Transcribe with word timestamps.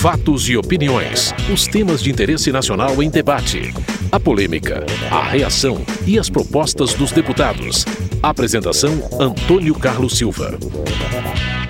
Fatos 0.00 0.48
e 0.48 0.56
opiniões. 0.56 1.34
Os 1.52 1.66
temas 1.66 2.00
de 2.00 2.08
interesse 2.08 2.52
nacional 2.52 3.02
em 3.02 3.10
debate. 3.10 3.74
A 4.12 4.20
polêmica, 4.20 4.86
a 5.10 5.24
reação 5.24 5.84
e 6.06 6.20
as 6.20 6.30
propostas 6.30 6.94
dos 6.94 7.10
deputados. 7.10 7.84
Apresentação: 8.22 8.92
Antônio 9.18 9.74
Carlos 9.74 10.16
Silva. 10.16 10.56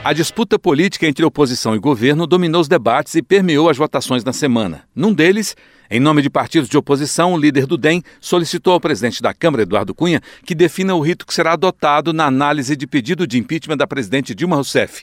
A 0.05 0.13
disputa 0.13 0.59
política 0.59 1.07
entre 1.07 1.25
oposição 1.25 1.75
e 1.75 1.79
governo 1.79 2.27
dominou 2.27 2.61
os 2.61 2.69
debates 2.69 3.15
e 3.15 3.23
permeou 3.23 3.71
as 3.71 3.79
votações 3.79 4.23
na 4.23 4.35
semana. 4.35 4.83
Num 4.95 5.15
deles, 5.15 5.57
em 5.91 5.99
nome 5.99 6.21
de 6.21 6.29
partidos 6.29 6.69
de 6.69 6.77
oposição, 6.77 7.33
o 7.33 7.39
líder 7.39 7.65
do 7.65 7.79
DEM 7.79 8.03
solicitou 8.21 8.75
ao 8.75 8.81
presidente 8.81 9.23
da 9.23 9.33
Câmara, 9.33 9.63
Eduardo 9.63 9.95
Cunha, 9.95 10.21
que 10.45 10.55
defina 10.55 10.95
o 10.95 11.01
rito 11.01 11.27
que 11.27 11.33
será 11.33 11.55
adotado 11.55 12.13
na 12.13 12.27
análise 12.27 12.77
de 12.77 12.87
pedido 12.87 13.27
de 13.27 13.39
impeachment 13.39 13.79
da 13.79 13.87
presidente 13.87 14.35
Dilma 14.35 14.57
Rousseff. 14.57 15.03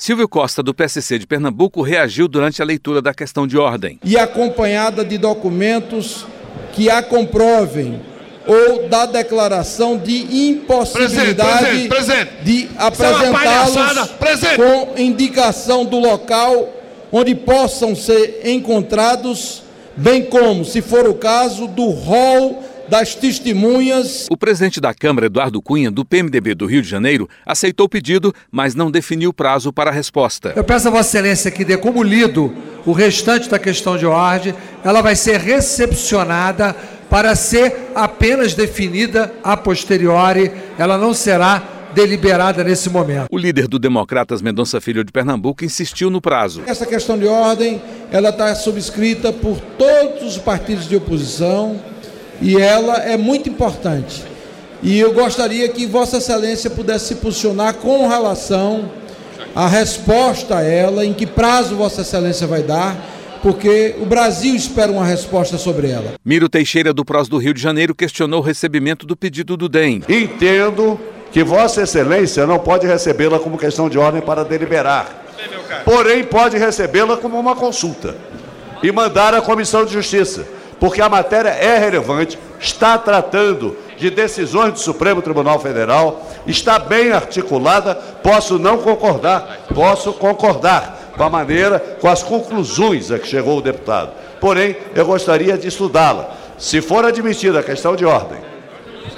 Silvio 0.00 0.26
Costa, 0.26 0.62
do 0.62 0.72
PSC 0.72 1.18
de 1.18 1.26
Pernambuco, 1.26 1.82
reagiu 1.82 2.26
durante 2.26 2.62
a 2.62 2.64
leitura 2.64 3.02
da 3.02 3.12
questão 3.12 3.46
de 3.46 3.58
ordem. 3.58 4.00
E 4.02 4.16
acompanhada 4.16 5.04
de 5.04 5.18
documentos 5.18 6.24
que 6.72 6.88
a 6.88 7.02
comprovem 7.02 8.00
ou 8.46 8.88
da 8.88 9.04
declaração 9.04 9.98
de 9.98 10.48
impossibilidade 10.48 11.86
presente, 11.86 11.88
presente, 11.90 12.30
presente. 12.30 12.44
de 12.44 12.64
é 12.64 12.82
apresentá-los 12.82 14.10
com 14.56 14.98
indicação 14.98 15.84
do 15.84 15.98
local 15.98 16.70
onde 17.12 17.34
possam 17.34 17.94
ser 17.94 18.40
encontrados, 18.46 19.62
bem 19.94 20.24
como, 20.24 20.64
se 20.64 20.80
for 20.80 21.06
o 21.06 21.14
caso, 21.14 21.66
do 21.66 21.90
rol 21.90 22.64
das 22.90 23.14
testemunhas. 23.14 24.26
O 24.28 24.36
presidente 24.36 24.80
da 24.80 24.92
Câmara, 24.92 25.26
Eduardo 25.26 25.62
Cunha, 25.62 25.90
do 25.90 26.04
PMDB 26.04 26.54
do 26.54 26.66
Rio 26.66 26.82
de 26.82 26.88
Janeiro, 26.88 27.28
aceitou 27.46 27.86
o 27.86 27.88
pedido, 27.88 28.34
mas 28.50 28.74
não 28.74 28.90
definiu 28.90 29.32
prazo 29.32 29.72
para 29.72 29.90
a 29.90 29.92
resposta. 29.92 30.52
Eu 30.56 30.64
peço 30.64 30.88
a 30.88 30.90
Vossa 30.90 31.08
Excelência 31.08 31.50
que 31.50 31.64
dê 31.64 31.76
como 31.76 32.02
lido 32.02 32.52
o 32.84 32.92
restante 32.92 33.48
da 33.48 33.58
questão 33.58 33.96
de 33.96 34.04
ordem. 34.04 34.52
Ela 34.84 35.00
vai 35.00 35.14
ser 35.14 35.38
recepcionada 35.38 36.74
para 37.08 37.34
ser 37.36 37.92
apenas 37.94 38.54
definida 38.54 39.32
a 39.42 39.56
posteriori. 39.56 40.50
Ela 40.76 40.98
não 40.98 41.14
será 41.14 41.62
deliberada 41.94 42.64
nesse 42.64 42.88
momento. 42.88 43.26
O 43.30 43.38
líder 43.38 43.66
do 43.68 43.78
Democratas 43.78 44.42
Mendonça 44.42 44.80
Filho 44.80 45.04
de 45.04 45.12
Pernambuco 45.12 45.64
insistiu 45.64 46.10
no 46.10 46.20
prazo. 46.20 46.62
Essa 46.66 46.86
questão 46.86 47.18
de 47.18 47.26
ordem, 47.26 47.80
ela 48.10 48.30
está 48.30 48.54
subscrita 48.54 49.32
por 49.32 49.60
todos 49.78 50.22
os 50.22 50.38
partidos 50.38 50.88
de 50.88 50.96
oposição 50.96 51.80
e 52.40 52.56
ela 52.56 52.96
é 52.98 53.16
muito 53.16 53.48
importante. 53.48 54.24
E 54.82 54.98
eu 54.98 55.12
gostaria 55.12 55.68
que 55.68 55.86
Vossa 55.86 56.16
Excelência 56.16 56.70
pudesse 56.70 57.08
se 57.08 57.14
posicionar 57.16 57.74
com 57.74 58.08
relação 58.08 58.90
à 59.54 59.68
resposta 59.68 60.56
a 60.56 60.62
ela, 60.62 61.04
em 61.04 61.12
que 61.12 61.26
prazo 61.26 61.76
Vossa 61.76 62.00
Excelência 62.00 62.46
vai 62.46 62.62
dar, 62.62 62.96
porque 63.42 63.94
o 64.00 64.06
Brasil 64.06 64.54
espera 64.54 64.90
uma 64.90 65.04
resposta 65.04 65.58
sobre 65.58 65.90
ela. 65.90 66.14
Miro 66.24 66.48
Teixeira, 66.48 66.94
do 66.94 67.04
PROS 67.04 67.28
do 67.28 67.36
Rio 67.36 67.52
de 67.52 67.60
Janeiro, 67.60 67.94
questionou 67.94 68.40
o 68.40 68.42
recebimento 68.42 69.06
do 69.06 69.16
pedido 69.16 69.56
do 69.56 69.68
DEM. 69.68 70.02
Entendo 70.08 70.98
que 71.30 71.44
Vossa 71.44 71.82
Excelência 71.82 72.46
não 72.46 72.58
pode 72.58 72.86
recebê-la 72.86 73.38
como 73.38 73.58
questão 73.58 73.88
de 73.88 73.98
ordem 73.98 74.22
para 74.22 74.44
deliberar, 74.44 75.24
porém 75.84 76.24
pode 76.24 76.56
recebê-la 76.56 77.16
como 77.18 77.38
uma 77.38 77.54
consulta 77.54 78.16
e 78.82 78.90
mandar 78.90 79.34
à 79.34 79.42
Comissão 79.42 79.84
de 79.84 79.92
Justiça 79.92 80.59
porque 80.80 81.02
a 81.02 81.08
matéria 81.08 81.50
é 81.50 81.78
relevante, 81.78 82.38
está 82.58 82.96
tratando 82.96 83.76
de 83.98 84.08
decisões 84.08 84.72
do 84.72 84.78
Supremo 84.78 85.20
Tribunal 85.20 85.60
Federal, 85.60 86.26
está 86.46 86.78
bem 86.78 87.12
articulada, 87.12 87.94
posso 87.94 88.58
não 88.58 88.78
concordar, 88.78 89.66
posso 89.74 90.14
concordar 90.14 91.12
com 91.14 91.22
a 91.22 91.28
maneira, 91.28 91.78
com 92.00 92.08
as 92.08 92.22
conclusões 92.22 93.10
a 93.10 93.18
que 93.18 93.28
chegou 93.28 93.58
o 93.58 93.62
deputado. 93.62 94.12
Porém, 94.40 94.74
eu 94.94 95.04
gostaria 95.04 95.58
de 95.58 95.68
estudá-la. 95.68 96.34
Se 96.56 96.80
for 96.80 97.04
admitida 97.04 97.60
a 97.60 97.62
questão 97.62 97.94
de 97.94 98.06
ordem, 98.06 98.38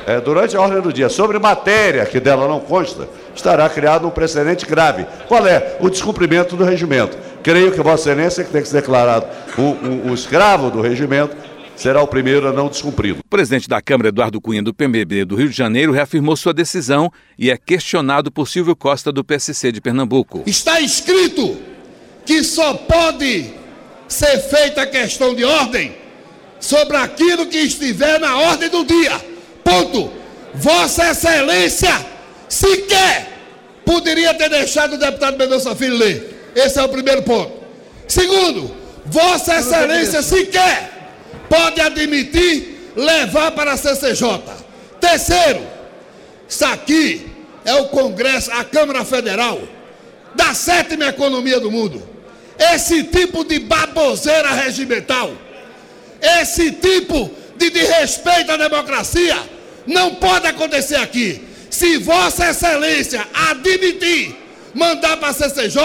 é, 0.06 0.20
durante 0.20 0.56
a 0.56 0.60
ordem 0.60 0.80
do 0.80 0.92
dia, 0.92 1.08
sobre 1.08 1.38
matéria 1.38 2.04
que 2.06 2.18
dela 2.18 2.48
não 2.48 2.58
consta, 2.58 3.08
estará 3.34 3.68
criado 3.68 4.06
um 4.06 4.10
precedente 4.10 4.66
grave. 4.66 5.06
Qual 5.28 5.46
é? 5.46 5.76
O 5.80 5.88
descumprimento 5.88 6.56
do 6.56 6.64
regimento. 6.64 7.16
Creio 7.42 7.70
que 7.72 7.80
Vossa 7.80 8.10
Excelência, 8.10 8.44
que 8.44 8.50
tem 8.50 8.62
que 8.62 8.68
ser 8.68 8.80
declarado 8.80 9.26
o, 9.56 9.62
o, 9.62 10.10
o 10.10 10.14
escravo 10.14 10.70
do 10.70 10.80
regimento, 10.80 11.36
será 11.82 12.00
o 12.00 12.06
primeiro 12.06 12.46
a 12.46 12.52
não 12.52 12.68
descumpri-lo. 12.68 13.18
O 13.18 13.28
presidente 13.28 13.68
da 13.68 13.82
Câmara, 13.82 14.10
Eduardo 14.10 14.40
Cunha, 14.40 14.62
do 14.62 14.72
PMB 14.72 15.24
do 15.24 15.34
Rio 15.34 15.48
de 15.48 15.56
Janeiro, 15.56 15.90
reafirmou 15.90 16.36
sua 16.36 16.54
decisão 16.54 17.10
e 17.36 17.50
é 17.50 17.56
questionado 17.56 18.30
por 18.30 18.46
Silvio 18.46 18.76
Costa, 18.76 19.10
do 19.10 19.24
PSC 19.24 19.72
de 19.72 19.80
Pernambuco. 19.80 20.44
Está 20.46 20.80
escrito 20.80 21.58
que 22.24 22.44
só 22.44 22.74
pode 22.74 23.50
ser 24.06 24.38
feita 24.42 24.82
a 24.82 24.86
questão 24.86 25.34
de 25.34 25.42
ordem 25.42 25.96
sobre 26.60 26.96
aquilo 26.96 27.46
que 27.46 27.58
estiver 27.58 28.20
na 28.20 28.38
ordem 28.38 28.68
do 28.68 28.84
dia. 28.84 29.20
Ponto. 29.64 30.12
Vossa 30.54 31.10
Excelência 31.10 32.06
sequer 32.48 33.26
poderia 33.84 34.34
ter 34.34 34.48
deixado 34.50 34.94
o 34.94 34.98
deputado 34.98 35.36
Mendonça 35.36 35.74
Filho 35.74 35.96
ler. 35.96 36.52
Esse 36.54 36.78
é 36.78 36.82
o 36.82 36.88
primeiro 36.88 37.22
ponto. 37.22 37.50
Segundo, 38.06 38.70
Vossa 39.04 39.58
Excelência 39.58 40.22
sequer 40.22 40.91
pode 41.52 41.82
admitir 41.82 42.92
levar 42.96 43.50
para 43.50 43.74
a 43.74 43.76
CCJ. 43.76 44.40
Terceiro, 44.98 45.60
isso 46.48 46.64
aqui 46.64 47.26
é 47.62 47.74
o 47.74 47.88
Congresso, 47.88 48.50
a 48.52 48.64
Câmara 48.64 49.04
Federal 49.04 49.60
da 50.34 50.54
sétima 50.54 51.04
economia 51.08 51.60
do 51.60 51.70
mundo. 51.70 52.02
Esse 52.58 53.04
tipo 53.04 53.44
de 53.44 53.58
baboseira 53.58 54.50
regimental, 54.52 55.30
esse 56.40 56.72
tipo 56.72 57.30
de 57.58 57.68
desrespeito 57.68 58.52
à 58.52 58.56
democracia, 58.56 59.36
não 59.86 60.14
pode 60.14 60.46
acontecer 60.46 60.96
aqui. 60.96 61.46
Se 61.68 61.98
Vossa 61.98 62.48
Excelência 62.48 63.26
admitir 63.50 64.34
mandar 64.72 65.18
para 65.18 65.28
a 65.28 65.34
CCJ, 65.34 65.78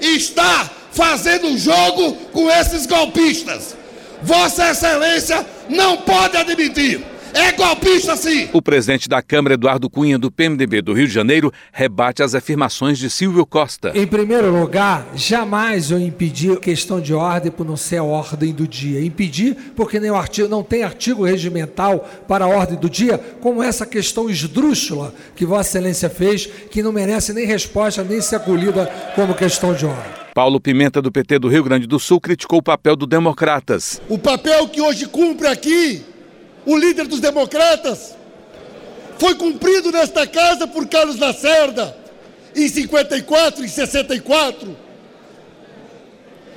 está 0.00 0.70
fazendo 0.92 1.58
jogo 1.58 2.14
com 2.32 2.48
esses 2.48 2.86
golpistas. 2.86 3.81
Vossa 4.22 4.70
Excelência 4.70 5.44
não 5.68 5.98
pode 5.98 6.36
admitir. 6.36 7.12
É 7.34 7.50
golpista 7.52 8.14
sim! 8.14 8.50
O 8.52 8.60
presidente 8.60 9.08
da 9.08 9.22
Câmara, 9.22 9.54
Eduardo 9.54 9.88
Cunha, 9.88 10.18
do 10.18 10.30
PMDB 10.30 10.82
do 10.82 10.92
Rio 10.92 11.08
de 11.08 11.14
Janeiro, 11.14 11.50
rebate 11.72 12.22
as 12.22 12.34
afirmações 12.34 12.98
de 12.98 13.08
Silvio 13.08 13.46
Costa. 13.46 13.90
Em 13.94 14.06
primeiro 14.06 14.52
lugar, 14.52 15.06
jamais 15.14 15.90
eu 15.90 15.98
impedi 15.98 16.54
questão 16.56 17.00
de 17.00 17.14
ordem 17.14 17.50
por 17.50 17.64
não 17.64 17.76
ser 17.76 17.96
a 17.96 18.04
ordem 18.04 18.52
do 18.52 18.68
dia. 18.68 19.02
Impedir 19.02 19.56
porque 19.74 19.98
nem 19.98 20.10
o 20.10 20.14
artigo, 20.14 20.46
não 20.46 20.62
tem 20.62 20.82
artigo 20.82 21.24
regimental 21.24 22.06
para 22.28 22.44
a 22.44 22.48
ordem 22.48 22.78
do 22.78 22.90
dia, 22.90 23.18
como 23.40 23.62
essa 23.62 23.86
questão 23.86 24.28
esdrúxula 24.28 25.14
que 25.34 25.46
Vossa 25.46 25.70
Excelência 25.70 26.10
fez, 26.10 26.46
que 26.70 26.82
não 26.82 26.92
merece 26.92 27.32
nem 27.32 27.46
resposta, 27.46 28.04
nem 28.04 28.20
ser 28.20 28.36
acolhida 28.36 28.86
como 29.14 29.34
questão 29.34 29.72
de 29.72 29.86
ordem. 29.86 30.21
Paulo 30.34 30.58
Pimenta, 30.58 31.02
do 31.02 31.12
PT 31.12 31.38
do 31.38 31.48
Rio 31.48 31.62
Grande 31.62 31.86
do 31.86 31.98
Sul, 31.98 32.18
criticou 32.18 32.60
o 32.60 32.62
papel 32.62 32.96
do 32.96 33.06
Democratas. 33.06 34.00
O 34.08 34.18
papel 34.18 34.66
que 34.68 34.80
hoje 34.80 35.06
cumpre 35.06 35.46
aqui 35.46 36.02
o 36.64 36.76
líder 36.76 37.06
dos 37.06 37.20
Democratas 37.20 38.16
foi 39.18 39.34
cumprido 39.34 39.92
nesta 39.92 40.26
casa 40.26 40.66
por 40.66 40.86
Carlos 40.88 41.18
Lacerda 41.18 41.94
em 42.56 42.66
54 42.66 43.62
e 43.62 43.68
64. 43.68 44.76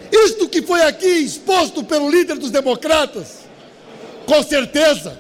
Isto 0.10 0.48
que 0.48 0.62
foi 0.62 0.82
aqui 0.84 1.08
exposto 1.08 1.84
pelo 1.84 2.10
líder 2.10 2.38
dos 2.38 2.52
Democratas, 2.52 3.40
com 4.26 4.42
certeza, 4.42 5.18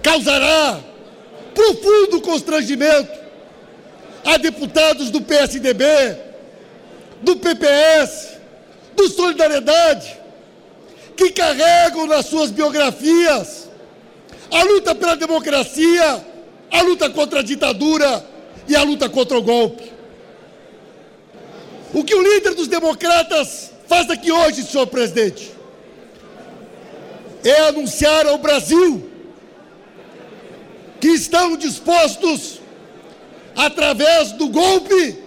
causará 0.00 0.78
profundo 1.52 2.20
constrangimento 2.20 3.20
a 4.24 4.36
deputados 4.36 5.10
do 5.10 5.20
PSDB, 5.20 5.84
do 7.22 7.36
PPS, 7.36 8.38
do 8.94 9.08
Solidariedade, 9.08 10.18
que 11.16 11.30
carregam 11.30 12.06
nas 12.06 12.26
suas 12.26 12.50
biografias 12.50 13.70
a 14.50 14.62
luta 14.64 14.94
pela 14.94 15.16
democracia, 15.16 16.26
a 16.70 16.82
luta 16.82 17.08
contra 17.08 17.40
a 17.40 17.42
ditadura 17.42 18.24
e 18.68 18.76
a 18.76 18.82
luta 18.82 19.08
contra 19.08 19.38
o 19.38 19.42
golpe. 19.42 19.90
O 21.94 22.02
que 22.04 22.14
o 22.14 22.22
líder 22.22 22.54
dos 22.54 22.68
democratas 22.68 23.70
faz 23.86 24.08
aqui 24.10 24.32
hoje, 24.32 24.62
senhor 24.62 24.86
presidente, 24.86 25.52
é 27.44 27.68
anunciar 27.68 28.26
ao 28.26 28.38
Brasil 28.38 29.10
que 31.00 31.08
estão 31.08 31.56
dispostos, 31.56 32.60
através 33.56 34.32
do 34.32 34.48
golpe, 34.48 35.21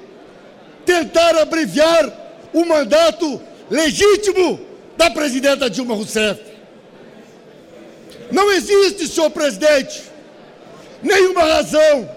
tentar 0.85 1.35
abreviar 1.37 2.49
o 2.53 2.65
mandato 2.65 3.41
legítimo 3.69 4.59
da 4.95 5.09
presidenta 5.09 5.69
Dilma 5.69 5.95
Rousseff. 5.95 6.41
Não 8.31 8.51
existe, 8.51 9.07
senhor 9.07 9.29
presidente, 9.29 10.03
nenhuma 11.01 11.43
razão, 11.43 12.09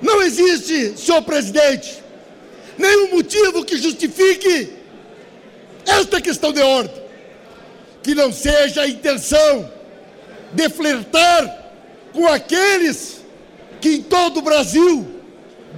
não 0.00 0.22
existe, 0.22 0.96
senhor 0.96 1.22
presidente, 1.22 2.02
nenhum 2.78 3.14
motivo 3.14 3.64
que 3.64 3.76
justifique 3.76 4.72
esta 5.86 6.20
questão 6.20 6.52
de 6.52 6.62
ordem. 6.62 7.00
Que 8.02 8.14
não 8.14 8.32
seja 8.32 8.82
a 8.82 8.88
intenção 8.88 9.70
de 10.52 10.68
flertar 10.70 11.72
com 12.12 12.26
aqueles 12.26 13.20
que 13.80 13.96
em 13.96 14.02
todo 14.02 14.38
o 14.38 14.42
Brasil 14.42 15.06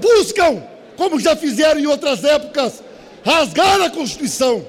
buscam, 0.00 0.62
como 0.96 1.18
já 1.18 1.34
fizeram 1.36 1.80
em 1.80 1.86
outras 1.86 2.24
épocas, 2.24 2.82
rasgar 3.24 3.80
a 3.80 3.90
Constituição, 3.90 4.64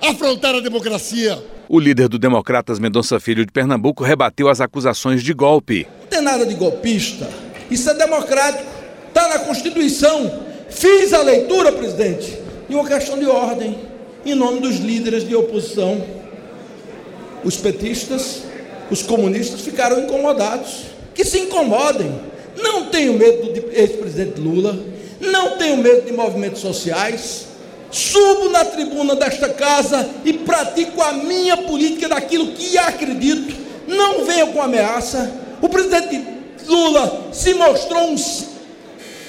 afrontar 0.00 0.54
a 0.54 0.60
democracia. 0.60 1.42
O 1.68 1.80
líder 1.80 2.08
do 2.08 2.18
Democratas 2.18 2.78
Mendonça 2.78 3.18
Filho 3.18 3.44
de 3.44 3.50
Pernambuco 3.50 4.04
rebateu 4.04 4.48
as 4.48 4.60
acusações 4.60 5.22
de 5.22 5.34
golpe. 5.34 5.86
Não 6.02 6.06
tem 6.06 6.20
nada 6.20 6.46
de 6.46 6.54
golpista. 6.54 7.28
Isso 7.70 7.90
é 7.90 7.94
democrático. 7.94 8.70
Está 9.08 9.28
na 9.28 9.38
Constituição. 9.40 10.44
Fiz 10.70 11.12
a 11.12 11.22
leitura, 11.22 11.72
presidente, 11.72 12.38
em 12.68 12.74
uma 12.74 12.86
questão 12.86 13.18
de 13.18 13.26
ordem, 13.26 13.78
em 14.24 14.34
nome 14.34 14.60
dos 14.60 14.76
líderes 14.76 15.26
de 15.26 15.34
oposição. 15.34 16.04
Os 17.42 17.56
petistas, 17.56 18.42
os 18.90 19.02
comunistas 19.02 19.60
ficaram 19.60 20.00
incomodados. 20.00 20.84
Que 21.14 21.24
se 21.24 21.40
incomodem. 21.40 22.14
Não 22.56 22.86
tenho 22.90 23.14
medo 23.14 23.52
do 23.52 23.70
ex-presidente 23.72 24.40
Lula. 24.40 24.78
Não 25.20 25.56
tenho 25.56 25.76
medo 25.78 26.06
de 26.06 26.12
movimentos 26.12 26.60
sociais 26.60 27.46
subo 27.90 28.48
na 28.50 28.64
tribuna 28.64 29.14
desta 29.14 29.48
casa 29.48 30.08
e 30.24 30.32
pratico 30.32 31.00
a 31.02 31.12
minha 31.12 31.56
política 31.56 32.08
daquilo 32.08 32.48
que 32.48 32.76
acredito. 32.76 33.54
Não 33.86 34.24
venho 34.24 34.48
com 34.48 34.60
ameaça. 34.60 35.32
O 35.62 35.68
presidente 35.68 36.22
Lula 36.66 37.28
se 37.32 37.54
mostrou 37.54 38.02
um, 38.02 38.16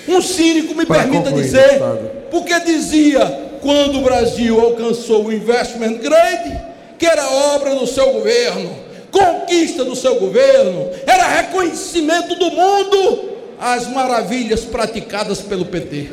um 0.10 0.22
cínico, 0.22 0.76
me 0.76 0.86
Para 0.86 1.04
permita 1.04 1.32
dizer, 1.32 1.80
porque 2.32 2.60
dizia 2.62 3.48
quando 3.62 4.00
o 4.00 4.02
Brasil 4.02 4.60
alcançou 4.60 5.26
o 5.26 5.34
investment 5.34 5.98
grade, 6.00 6.60
que 6.98 7.06
era 7.06 7.30
obra 7.56 7.76
do 7.76 7.86
seu 7.86 8.12
governo, 8.14 8.76
conquista 9.12 9.86
do 9.86 9.96
seu 9.96 10.16
governo, 10.16 10.90
era 11.06 11.28
reconhecimento 11.28 12.36
do 12.36 12.52
mundo 12.52 13.37
as 13.60 13.88
maravilhas 13.88 14.62
praticadas 14.62 15.42
pelo 15.42 15.66
PT. 15.66 16.10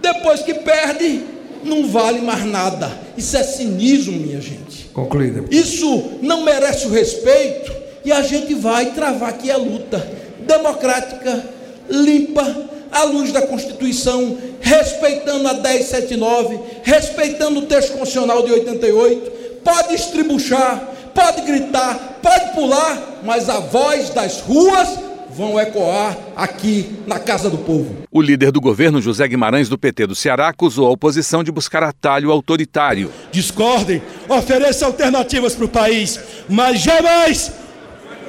Depois 0.00 0.42
que 0.42 0.54
perde, 0.54 1.24
não 1.64 1.88
vale 1.88 2.20
mais 2.20 2.44
nada. 2.44 2.90
Isso 3.16 3.36
é 3.36 3.42
cinismo, 3.42 4.18
minha 4.18 4.40
gente. 4.40 4.90
Concluída. 4.92 5.44
Isso 5.50 6.18
não 6.20 6.42
merece 6.42 6.86
o 6.86 6.90
respeito 6.90 7.72
e 8.04 8.12
a 8.12 8.22
gente 8.22 8.54
vai 8.54 8.86
travar 8.86 9.30
aqui 9.30 9.50
a 9.50 9.56
luta 9.56 10.04
democrática, 10.40 11.44
limpa, 11.88 12.72
à 12.90 13.04
luz 13.04 13.32
da 13.32 13.42
Constituição, 13.42 14.36
respeitando 14.60 15.48
a 15.48 15.54
1079, 15.54 16.60
respeitando 16.82 17.60
o 17.60 17.66
texto 17.66 17.92
constitucional 17.92 18.42
de 18.44 18.52
88. 18.52 19.30
Pode 19.64 19.94
estribuchar, 19.94 20.88
pode 21.14 21.42
gritar, 21.42 22.18
pode 22.20 22.52
pular, 22.52 23.20
mas 23.22 23.48
a 23.48 23.60
voz 23.60 24.10
das 24.10 24.40
ruas 24.40 24.88
vão 25.34 25.58
ecoar 25.58 26.16
aqui 26.36 26.98
na 27.06 27.18
Casa 27.18 27.48
do 27.48 27.58
Povo. 27.58 28.04
O 28.10 28.20
líder 28.20 28.52
do 28.52 28.60
governo, 28.60 29.00
José 29.00 29.26
Guimarães, 29.26 29.68
do 29.68 29.78
PT 29.78 30.06
do 30.06 30.14
Ceará, 30.14 30.48
acusou 30.48 30.86
a 30.86 30.90
oposição 30.90 31.42
de 31.42 31.50
buscar 31.50 31.82
atalho 31.82 32.30
autoritário. 32.30 33.10
Discordem, 33.30 34.02
ofereçam 34.28 34.88
alternativas 34.88 35.54
para 35.54 35.64
o 35.64 35.68
país, 35.68 36.20
mas 36.48 36.80
jamais 36.80 37.52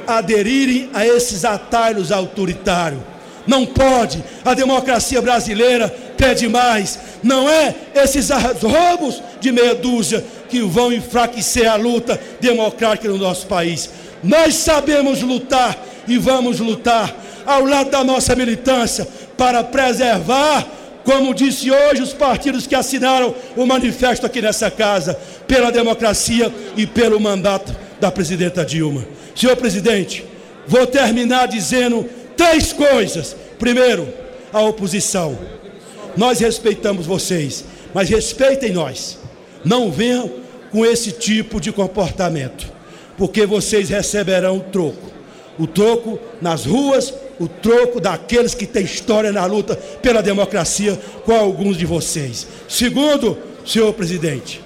aderirem 0.07 0.89
a 0.93 1.05
esses 1.05 1.45
atalhos 1.45 2.11
autoritários. 2.11 3.01
Não 3.45 3.65
pode, 3.65 4.23
a 4.45 4.53
democracia 4.53 5.21
brasileira 5.21 5.89
pede 6.17 6.47
mais. 6.47 6.97
Não 7.21 7.49
é 7.49 7.75
esses 7.93 8.29
roubos 8.61 9.21
de 9.41 9.51
meia 9.51 9.75
dúzia 9.75 10.23
que 10.49 10.61
vão 10.61 10.93
enfraquecer 10.93 11.69
a 11.69 11.75
luta 11.75 12.19
democrática 12.39 13.09
no 13.09 13.17
nosso 13.17 13.45
país. 13.47 13.89
Nós 14.23 14.55
sabemos 14.55 15.21
lutar 15.21 15.77
e 16.07 16.17
vamos 16.17 16.59
lutar 16.59 17.13
ao 17.45 17.65
lado 17.65 17.89
da 17.89 18.03
nossa 18.03 18.35
militância 18.35 19.07
para 19.37 19.63
preservar, 19.63 20.65
como 21.03 21.33
disse 21.33 21.69
hoje 21.69 22.01
os 22.01 22.13
partidos 22.13 22.65
que 22.65 22.75
assinaram 22.75 23.33
o 23.55 23.65
manifesto 23.65 24.25
aqui 24.25 24.41
nessa 24.41 24.71
casa, 24.71 25.19
pela 25.47 25.71
democracia 25.71 26.53
e 26.77 26.87
pelo 26.87 27.19
mandato 27.19 27.75
da 27.99 28.11
presidenta 28.11 28.65
Dilma. 28.65 29.05
Senhor 29.35 29.55
presidente, 29.57 30.23
vou 30.67 30.85
terminar 30.87 31.47
dizendo 31.47 32.07
três 32.37 32.71
coisas. 32.71 33.35
Primeiro, 33.59 34.07
a 34.51 34.61
oposição. 34.61 35.37
Nós 36.15 36.39
respeitamos 36.39 37.05
vocês, 37.05 37.65
mas 37.93 38.09
respeitem 38.09 38.71
nós. 38.71 39.17
Não 39.65 39.91
venham 39.91 40.31
com 40.71 40.85
esse 40.85 41.11
tipo 41.11 41.59
de 41.59 41.71
comportamento, 41.71 42.71
porque 43.17 43.45
vocês 43.45 43.89
receberão 43.89 44.59
troco 44.59 45.12
o 45.57 45.67
troco 45.67 46.19
nas 46.41 46.65
ruas, 46.65 47.13
o 47.39 47.47
troco 47.47 47.99
daqueles 47.99 48.55
que 48.55 48.65
têm 48.65 48.83
história 48.83 49.31
na 49.31 49.45
luta 49.45 49.75
pela 50.01 50.21
democracia 50.21 50.99
com 51.25 51.33
alguns 51.33 51.77
de 51.77 51.85
vocês. 51.85 52.47
Segundo, 52.67 53.37
senhor 53.65 53.93
presidente, 53.93 54.61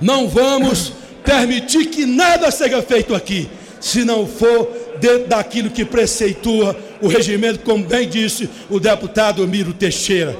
não 0.00 0.28
vamos 0.28 0.92
permitir 1.24 1.86
que 1.86 2.04
nada 2.04 2.50
seja 2.50 2.82
feito 2.82 3.14
aqui, 3.14 3.48
se 3.80 4.04
não 4.04 4.26
for 4.26 4.68
dentro 5.00 5.28
daquilo 5.28 5.70
que 5.70 5.84
preceitua 5.84 6.76
o 7.00 7.08
regimento, 7.08 7.60
como 7.60 7.84
bem 7.84 8.08
disse 8.08 8.48
o 8.70 8.78
deputado 8.78 9.46
Miro 9.46 9.72
Teixeira. 9.72 10.36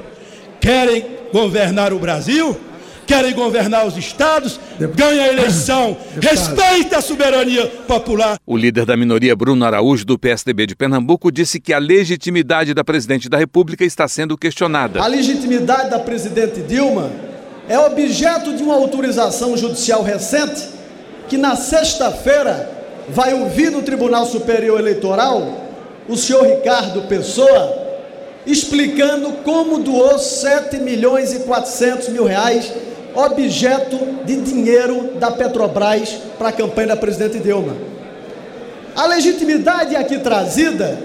Querem 0.59 1.05
governar 1.31 1.91
o 1.91 1.99
Brasil? 1.99 2.57
Querem 3.05 3.33
governar 3.33 3.85
os 3.85 3.97
estados, 3.97 4.59
ganha 4.95 5.23
a 5.23 5.27
eleição, 5.27 5.97
respeita 6.21 6.97
a 6.97 7.01
soberania 7.01 7.67
popular. 7.87 8.37
O 8.45 8.57
líder 8.57 8.85
da 8.85 8.97
minoria, 8.97 9.35
Bruno 9.35 9.65
Araújo, 9.65 10.05
do 10.05 10.17
PSDB 10.17 10.67
de 10.67 10.75
Pernambuco, 10.75 11.31
disse 11.31 11.59
que 11.59 11.73
a 11.73 11.79
legitimidade 11.79 12.73
da 12.73 12.83
presidente 12.83 13.29
da 13.29 13.37
República 13.37 13.83
está 13.83 14.07
sendo 14.07 14.37
questionada. 14.37 15.01
A 15.01 15.07
legitimidade 15.07 15.89
da 15.89 15.99
presidente 15.99 16.61
Dilma 16.61 17.11
é 17.67 17.79
objeto 17.79 18.55
de 18.55 18.63
uma 18.63 18.75
autorização 18.75 19.55
judicial 19.55 20.03
recente 20.03 20.67
que 21.27 21.37
na 21.37 21.55
sexta-feira 21.55 22.69
vai 23.09 23.33
ouvir 23.33 23.71
no 23.71 23.81
Tribunal 23.81 24.25
Superior 24.25 24.79
Eleitoral 24.79 25.69
o 26.07 26.17
senhor 26.17 26.45
Ricardo 26.45 27.03
Pessoa 27.03 27.81
explicando 28.45 29.31
como 29.43 29.79
doou 29.79 30.19
7 30.19 30.77
milhões 30.77 31.33
e 31.33 31.39
400 31.39 32.09
mil 32.09 32.25
reais 32.25 32.71
objeto 33.15 33.97
de 34.25 34.37
dinheiro 34.37 35.11
da 35.19 35.31
Petrobras 35.31 36.17
para 36.37 36.49
a 36.49 36.51
campanha 36.51 36.89
da 36.89 36.95
presidente 36.95 37.39
Dilma. 37.39 37.75
A 38.95 39.05
legitimidade 39.07 39.95
aqui 39.95 40.19
trazida 40.19 40.99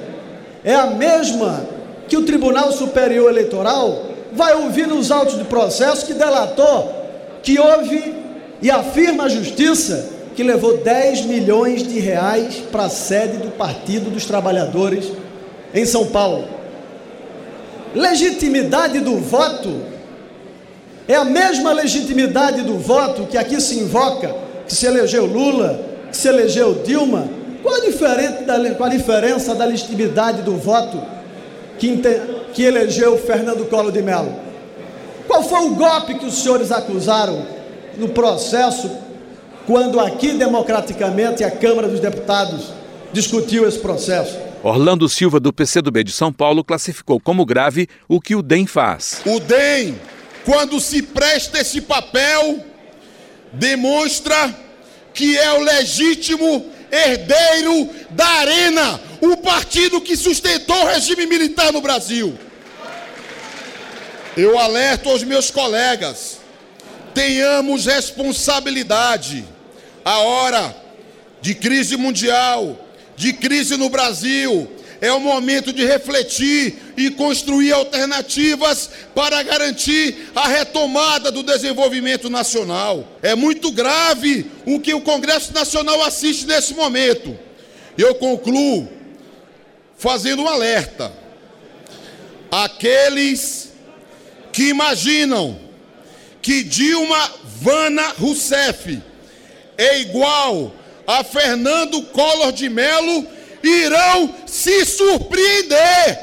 é 0.65 0.75
a 0.75 0.87
mesma 0.87 1.67
que 2.07 2.17
o 2.17 2.25
Tribunal 2.25 2.73
Superior 2.73 3.31
Eleitoral 3.31 4.07
vai 4.33 4.55
ouvir 4.55 4.87
nos 4.87 5.11
autos 5.11 5.39
de 5.39 5.45
processo 5.45 6.07
que 6.07 6.15
delatou 6.15 6.99
que 7.43 7.59
houve 7.59 8.15
e 8.61 8.71
afirma 8.71 9.25
a 9.25 9.29
justiça 9.29 10.11
que 10.35 10.43
levou 10.43 10.79
10 10.79 11.23
milhões 11.27 11.83
de 11.83 11.99
reais 11.99 12.63
para 12.71 12.85
a 12.85 12.91
sede 12.91 13.39
do 13.39 13.51
Partido 13.51 14.11
dos 14.11 14.25
Trabalhadores 14.25 15.11
em 15.75 15.85
São 15.85 16.07
Paulo. 16.07 16.47
Legitimidade 17.95 19.01
do 19.01 19.17
voto 19.17 19.81
é 21.09 21.15
a 21.15 21.25
mesma 21.25 21.73
legitimidade 21.73 22.61
do 22.61 22.79
voto 22.79 23.27
que 23.27 23.39
aqui 23.39 23.59
se 23.63 23.79
invoca, 23.79 24.37
que 24.67 24.75
se 24.75 24.87
elegeu 24.87 25.25
Lula, 25.25 25.81
que 26.11 26.17
se 26.17 26.29
elegeu 26.29 26.83
Dilma. 26.85 27.27
Qual 27.63 27.75
a, 27.75 27.81
da, 27.81 28.75
qual 28.75 28.91
a 28.91 28.93
diferença 28.93 29.55
da 29.55 29.65
legitimidade 29.65 30.43
do 30.43 30.57
voto 30.57 31.03
que, 31.79 31.99
que 32.53 32.63
elegeu 32.63 33.17
Fernando 33.17 33.67
Collor 33.71 33.91
de 33.91 34.03
Mello? 34.03 34.35
Qual 35.27 35.43
foi 35.43 35.61
o 35.61 35.75
golpe 35.75 36.15
que 36.15 36.27
os 36.27 36.43
senhores 36.43 36.71
acusaram 36.71 37.43
no 37.97 38.11
processo, 38.11 38.91
quando 39.67 39.99
aqui 39.99 40.33
democraticamente 40.33 41.43
a 41.43 41.51
Câmara 41.51 41.89
dos 41.89 42.01
Deputados 42.01 42.67
discutiu 43.13 43.67
esse 43.67 43.79
processo? 43.79 44.39
Orlando 44.63 45.09
Silva, 45.09 45.41
do 45.41 45.53
PCdoB 45.53 46.05
de 46.05 46.13
São 46.13 46.33
Paulo, 46.33 46.63
classificou 46.63 47.19
como 47.19 47.47
grave 47.47 47.89
o 48.09 48.21
que 48.21 48.35
o 48.35 48.43
DEM 48.43 48.67
faz. 48.67 49.23
O 49.25 49.41
DEM 49.41 49.97
quando 50.49 50.81
se 50.81 51.03
presta 51.03 51.61
esse 51.61 51.79
papel, 51.79 52.65
demonstra 53.53 54.59
que 55.13 55.37
é 55.37 55.53
o 55.53 55.61
legítimo 55.61 56.73
herdeiro 56.91 57.91
da 58.09 58.27
Arena, 58.27 58.99
o 59.21 59.37
partido 59.37 60.01
que 60.01 60.17
sustentou 60.17 60.75
o 60.75 60.87
regime 60.87 61.27
militar 61.27 61.71
no 61.71 61.83
Brasil. 61.83 62.39
Eu 64.39 64.59
alerto 64.59 65.11
aos 65.11 65.23
meus 65.23 65.51
colegas: 65.51 66.39
tenhamos 67.13 67.85
responsabilidade. 67.85 69.45
A 70.03 70.21
hora 70.21 70.75
de 71.43 71.55
crise 71.55 71.95
mundial, 71.99 72.89
de 73.15 73.35
crise 73.35 73.77
no 73.77 73.91
Brasil, 73.91 74.67
é 75.01 75.13
o 75.13 75.21
momento 75.21 75.73
de 75.73 75.85
refletir 75.85 76.77
e 76.97 77.11
construir 77.11 77.73
alternativas 77.73 78.91
para 79.15 79.43
garantir 79.43 80.31
a 80.35 80.49
retomada 80.49 81.31
do 81.31 81.43
desenvolvimento 81.43 82.29
nacional. 82.29 83.07
É 83.23 83.35
muito 83.35 83.71
grave 83.71 84.47
o 84.67 84.81
que 84.81 84.93
o 84.93 85.01
Congresso 85.01 85.53
Nacional 85.53 86.03
assiste 86.03 86.47
nesse 86.47 86.75
momento. 86.75 87.39
Eu 87.97 88.15
concluo 88.17 88.89
fazendo 89.97 90.43
um 90.43 90.49
alerta. 90.49 91.13
Aqueles 92.51 93.73
que 94.53 94.69
imaginam 94.69 95.59
que 96.41 96.63
Dilma 96.63 97.31
Vana 97.61 98.15
Rousseff 98.19 99.01
é 99.77 100.01
igual 100.01 100.73
a 101.07 101.23
Fernando 101.23 102.03
Collor 102.03 102.53
de 102.53 102.69
Mello 102.69 103.27
irão 103.63 104.35
se 104.47 104.85
surpreender, 104.85 106.19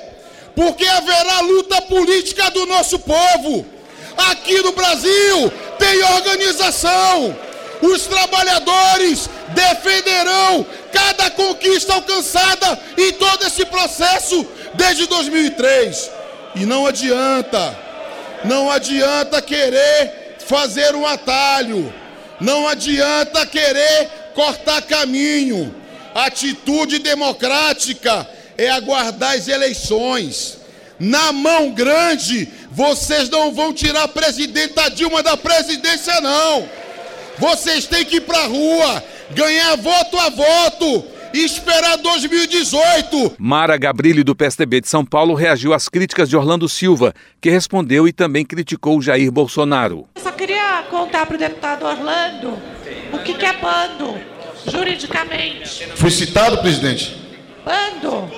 porque 0.56 0.86
haverá 0.86 1.42
luta 1.42 1.82
política 1.82 2.50
do 2.52 2.66
nosso 2.66 3.00
povo. 3.00 3.66
Aqui 4.18 4.62
no 4.62 4.72
Brasil 4.72 5.52
tem 5.78 6.04
organização. 6.04 7.38
Os 7.82 8.04
trabalhadores 8.04 9.30
defenderão 9.50 10.66
cada 10.92 11.30
conquista 11.30 11.94
alcançada 11.94 12.80
em 12.98 13.12
todo 13.14 13.46
esse 13.46 13.66
processo 13.66 14.48
desde 14.74 15.06
2003. 15.08 16.10
E 16.56 16.66
não 16.66 16.88
adianta, 16.88 17.78
não 18.46 18.72
adianta 18.72 19.42
querer 19.42 20.38
fazer 20.48 20.96
um 20.96 21.06
atalho, 21.06 21.94
não 22.40 22.68
adianta 22.68 23.46
querer 23.46 24.10
cortar 24.34 24.82
caminho. 24.84 25.76
Atitude 26.16 27.00
democrática 27.00 28.26
é 28.58 28.70
aguardar 28.70 29.34
as 29.34 29.50
eleições. 29.50 30.58
Na 30.98 31.34
mão 31.34 31.72
grande, 31.72 32.48
vocês 32.72 33.30
não 33.30 33.52
vão 33.52 33.74
tirar 33.74 34.04
a 34.04 34.08
presidenta 34.08 34.90
Dilma 34.90 35.22
da 35.22 35.36
presidência, 35.36 36.22
não. 36.22 36.70
Vocês 37.38 37.86
têm 37.86 38.06
que 38.06 38.16
ir 38.16 38.22
para 38.22 38.38
a 38.38 38.48
rua, 38.48 39.04
ganhar 39.32 39.76
voto 39.76 40.18
a 40.18 40.30
voto 40.30 41.04
e 41.34 41.44
esperar 41.44 41.98
2018. 41.98 43.36
Mara 43.38 43.76
Gabrilli, 43.76 44.24
do 44.24 44.34
PSDB 44.34 44.80
de 44.80 44.88
São 44.88 45.04
Paulo, 45.04 45.34
reagiu 45.34 45.74
às 45.74 45.90
críticas 45.90 46.30
de 46.30 46.38
Orlando 46.38 46.70
Silva, 46.70 47.14
que 47.42 47.50
respondeu 47.50 48.08
e 48.08 48.14
também 48.14 48.46
criticou 48.46 49.02
Jair 49.02 49.30
Bolsonaro. 49.30 50.08
Eu 50.16 50.22
só 50.24 50.32
queria 50.32 50.82
contar 50.90 51.26
para 51.26 51.36
o 51.36 51.40
deputado 51.40 51.86
Orlando 51.86 52.58
o 53.12 53.20
que, 53.20 53.34
que 53.34 53.46
é 53.46 53.52
bando 53.52 54.35
juridicamente. 54.68 55.88
Fui 55.96 56.12
citado, 56.12 56.58
presidente? 56.60 57.16
Bando 57.64 58.30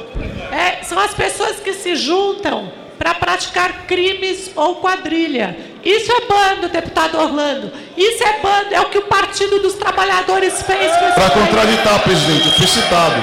é, 0.52 0.84
são 0.84 1.00
as 1.00 1.14
pessoas 1.14 1.60
que 1.60 1.74
se 1.74 1.96
juntam 1.96 2.72
para 2.98 3.14
praticar 3.14 3.86
crimes 3.86 4.52
ou 4.56 4.78
quadrilha. 4.78 5.56
Isso 5.84 6.12
é 6.12 6.28
bando, 6.28 6.70
deputado 6.70 7.20
Orlando. 7.20 7.72
Isso 7.96 8.24
é 8.24 8.40
bando, 8.42 8.74
é 8.74 8.82
o 8.82 8.90
que 8.90 8.98
o 8.98 9.04
Partido 9.04 9.60
dos 9.60 9.76
Trabalhadores 9.76 10.62
fez. 10.64 10.92
Para 11.14 11.30
contraditar, 11.30 12.04
presidente, 12.04 12.48
eu 12.48 12.54
fui 12.54 12.68
citado. 12.68 13.22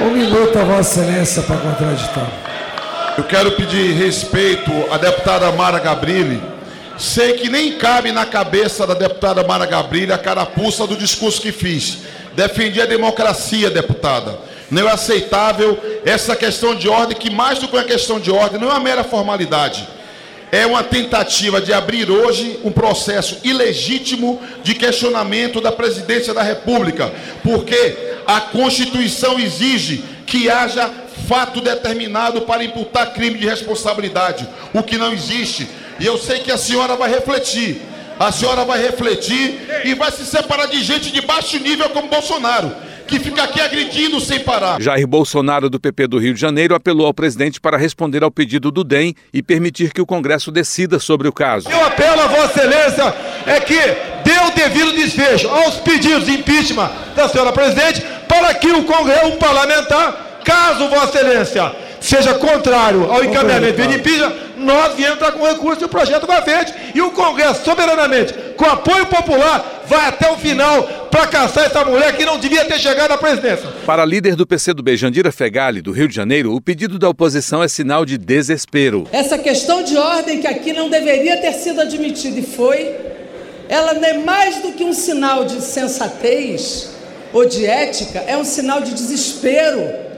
Um 0.00 0.10
minuto 0.10 0.58
a 0.58 0.64
Vossa 0.64 1.00
Excelência 1.00 1.42
para 1.42 1.56
contraditar. 1.56 2.26
Eu 3.18 3.24
quero 3.24 3.52
pedir 3.52 3.92
respeito 3.92 4.70
à 4.90 4.96
deputada 4.96 5.50
Mara 5.52 5.78
Gabrilli 5.78 6.40
Sei 7.00 7.32
que 7.32 7.48
nem 7.48 7.78
cabe 7.78 8.12
na 8.12 8.26
cabeça 8.26 8.86
da 8.86 8.92
deputada 8.92 9.42
Mara 9.42 9.64
Gabrilha 9.64 10.16
a 10.16 10.18
carapuça 10.18 10.86
do 10.86 10.94
discurso 10.94 11.40
que 11.40 11.50
fiz. 11.50 12.00
Defendi 12.34 12.78
a 12.78 12.84
democracia, 12.84 13.70
deputada. 13.70 14.38
Não 14.70 14.86
é 14.86 14.92
aceitável 14.92 15.78
essa 16.04 16.36
questão 16.36 16.74
de 16.74 16.90
ordem, 16.90 17.16
que 17.16 17.30
mais 17.30 17.58
do 17.58 17.66
que 17.68 17.74
uma 17.74 17.84
questão 17.84 18.20
de 18.20 18.30
ordem, 18.30 18.60
não 18.60 18.68
é 18.68 18.72
uma 18.72 18.80
mera 18.80 19.02
formalidade. 19.02 19.88
É 20.52 20.66
uma 20.66 20.82
tentativa 20.82 21.58
de 21.58 21.72
abrir 21.72 22.10
hoje 22.10 22.60
um 22.62 22.70
processo 22.70 23.38
ilegítimo 23.42 24.38
de 24.62 24.74
questionamento 24.74 25.58
da 25.58 25.72
presidência 25.72 26.34
da 26.34 26.42
República, 26.42 27.10
porque 27.42 27.96
a 28.26 28.42
Constituição 28.42 29.40
exige 29.40 30.04
que 30.26 30.50
haja 30.50 30.90
fato 31.26 31.60
determinado 31.60 32.42
para 32.42 32.62
imputar 32.62 33.14
crime 33.14 33.38
de 33.38 33.46
responsabilidade, 33.46 34.46
o 34.74 34.82
que 34.82 34.98
não 34.98 35.12
existe. 35.12 35.66
E 36.00 36.06
eu 36.06 36.16
sei 36.16 36.38
que 36.38 36.50
a 36.50 36.56
senhora 36.56 36.96
vai 36.96 37.10
refletir. 37.10 37.82
A 38.18 38.32
senhora 38.32 38.64
vai 38.64 38.82
refletir 38.82 39.60
e 39.84 39.94
vai 39.94 40.10
se 40.10 40.24
separar 40.24 40.66
de 40.66 40.82
gente 40.82 41.12
de 41.12 41.20
baixo 41.20 41.58
nível 41.58 41.88
como 41.90 42.08
Bolsonaro, 42.08 42.72
que 43.06 43.18
fica 43.18 43.42
aqui 43.42 43.60
agredindo 43.60 44.18
sem 44.18 44.40
parar. 44.40 44.80
Jair 44.80 45.06
Bolsonaro, 45.06 45.68
do 45.68 45.78
PP 45.78 46.06
do 46.06 46.18
Rio 46.18 46.32
de 46.32 46.40
Janeiro, 46.40 46.74
apelou 46.74 47.06
ao 47.06 47.14
presidente 47.14 47.60
para 47.60 47.76
responder 47.76 48.22
ao 48.22 48.30
pedido 48.30 48.70
do 48.70 48.82
DEM 48.82 49.14
e 49.32 49.42
permitir 49.42 49.92
que 49.92 50.00
o 50.00 50.06
Congresso 50.06 50.50
decida 50.50 50.98
sobre 50.98 51.28
o 51.28 51.32
caso. 51.32 51.70
Eu 51.70 51.84
apelo 51.84 52.20
a 52.22 52.26
Vossa 52.26 52.60
Excelência 52.60 53.14
é 53.46 53.60
que 53.60 53.78
dê 54.24 54.38
o 54.46 54.50
devido 54.54 54.92
desfecho 54.92 55.48
aos 55.48 55.76
pedidos 55.76 56.24
de 56.24 56.32
impeachment 56.32 56.90
da 57.14 57.28
senhora 57.28 57.52
presidente 57.52 58.02
para 58.26 58.54
que 58.54 58.68
o 58.68 58.84
Congresso, 58.84 59.28
o 59.28 59.36
parlamentar, 59.36 60.40
caso 60.44 60.88
Vossa 60.88 61.18
Excelência 61.18 61.89
seja 62.00 62.34
contrário 62.34 63.10
ao 63.10 63.22
encaminhamento 63.22 63.80
de 63.86 63.96
impeachment, 63.96 64.32
nós 64.56 64.94
viemos 64.94 65.16
entrar 65.16 65.32
com 65.32 65.46
recurso 65.46 65.82
e 65.82 65.84
o 65.84 65.88
projeto 65.88 66.26
vai 66.26 66.42
frente. 66.42 66.72
E 66.94 67.00
o 67.00 67.10
Congresso, 67.10 67.64
soberanamente, 67.64 68.32
com 68.56 68.64
apoio 68.64 69.06
popular, 69.06 69.84
vai 69.86 70.08
até 70.08 70.30
o 70.30 70.36
final 70.36 70.82
para 71.10 71.26
caçar 71.26 71.64
essa 71.64 71.84
mulher 71.84 72.16
que 72.16 72.24
não 72.24 72.38
devia 72.38 72.64
ter 72.64 72.78
chegado 72.78 73.12
à 73.12 73.18
presidência. 73.18 73.68
Para 73.84 74.02
a 74.02 74.06
líder 74.06 74.36
do 74.36 74.46
PCdoB, 74.46 74.96
Jandira 74.96 75.32
Fegali, 75.32 75.82
do 75.82 75.92
Rio 75.92 76.08
de 76.08 76.14
Janeiro, 76.14 76.54
o 76.54 76.60
pedido 76.60 76.98
da 76.98 77.08
oposição 77.08 77.62
é 77.62 77.68
sinal 77.68 78.04
de 78.04 78.16
desespero. 78.16 79.06
Essa 79.12 79.38
questão 79.38 79.82
de 79.82 79.96
ordem 79.96 80.40
que 80.40 80.46
aqui 80.46 80.72
não 80.72 80.88
deveria 80.88 81.38
ter 81.38 81.52
sido 81.52 81.80
admitida 81.80 82.38
e 82.38 82.42
foi, 82.42 82.94
ela 83.68 83.94
não 83.94 84.04
é 84.04 84.18
mais 84.18 84.56
do 84.62 84.72
que 84.72 84.84
um 84.84 84.92
sinal 84.92 85.44
de 85.44 85.60
sensatez 85.60 86.90
ou 87.32 87.46
de 87.46 87.64
ética, 87.64 88.22
é 88.26 88.36
um 88.36 88.44
sinal 88.44 88.80
de 88.80 88.92
desespero 88.92 90.09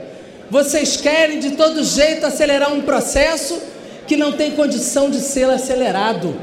vocês 0.53 0.97
querem 0.97 1.39
de 1.39 1.51
todo 1.53 1.83
jeito 1.83 2.27
acelerar 2.27 2.71
um 2.71 2.83
processo 2.83 3.59
que 4.05 4.15
não 4.15 4.33
tem 4.33 4.51
condição 4.51 5.09
de 5.09 5.19
ser 5.19 5.49
acelerado, 5.49 6.39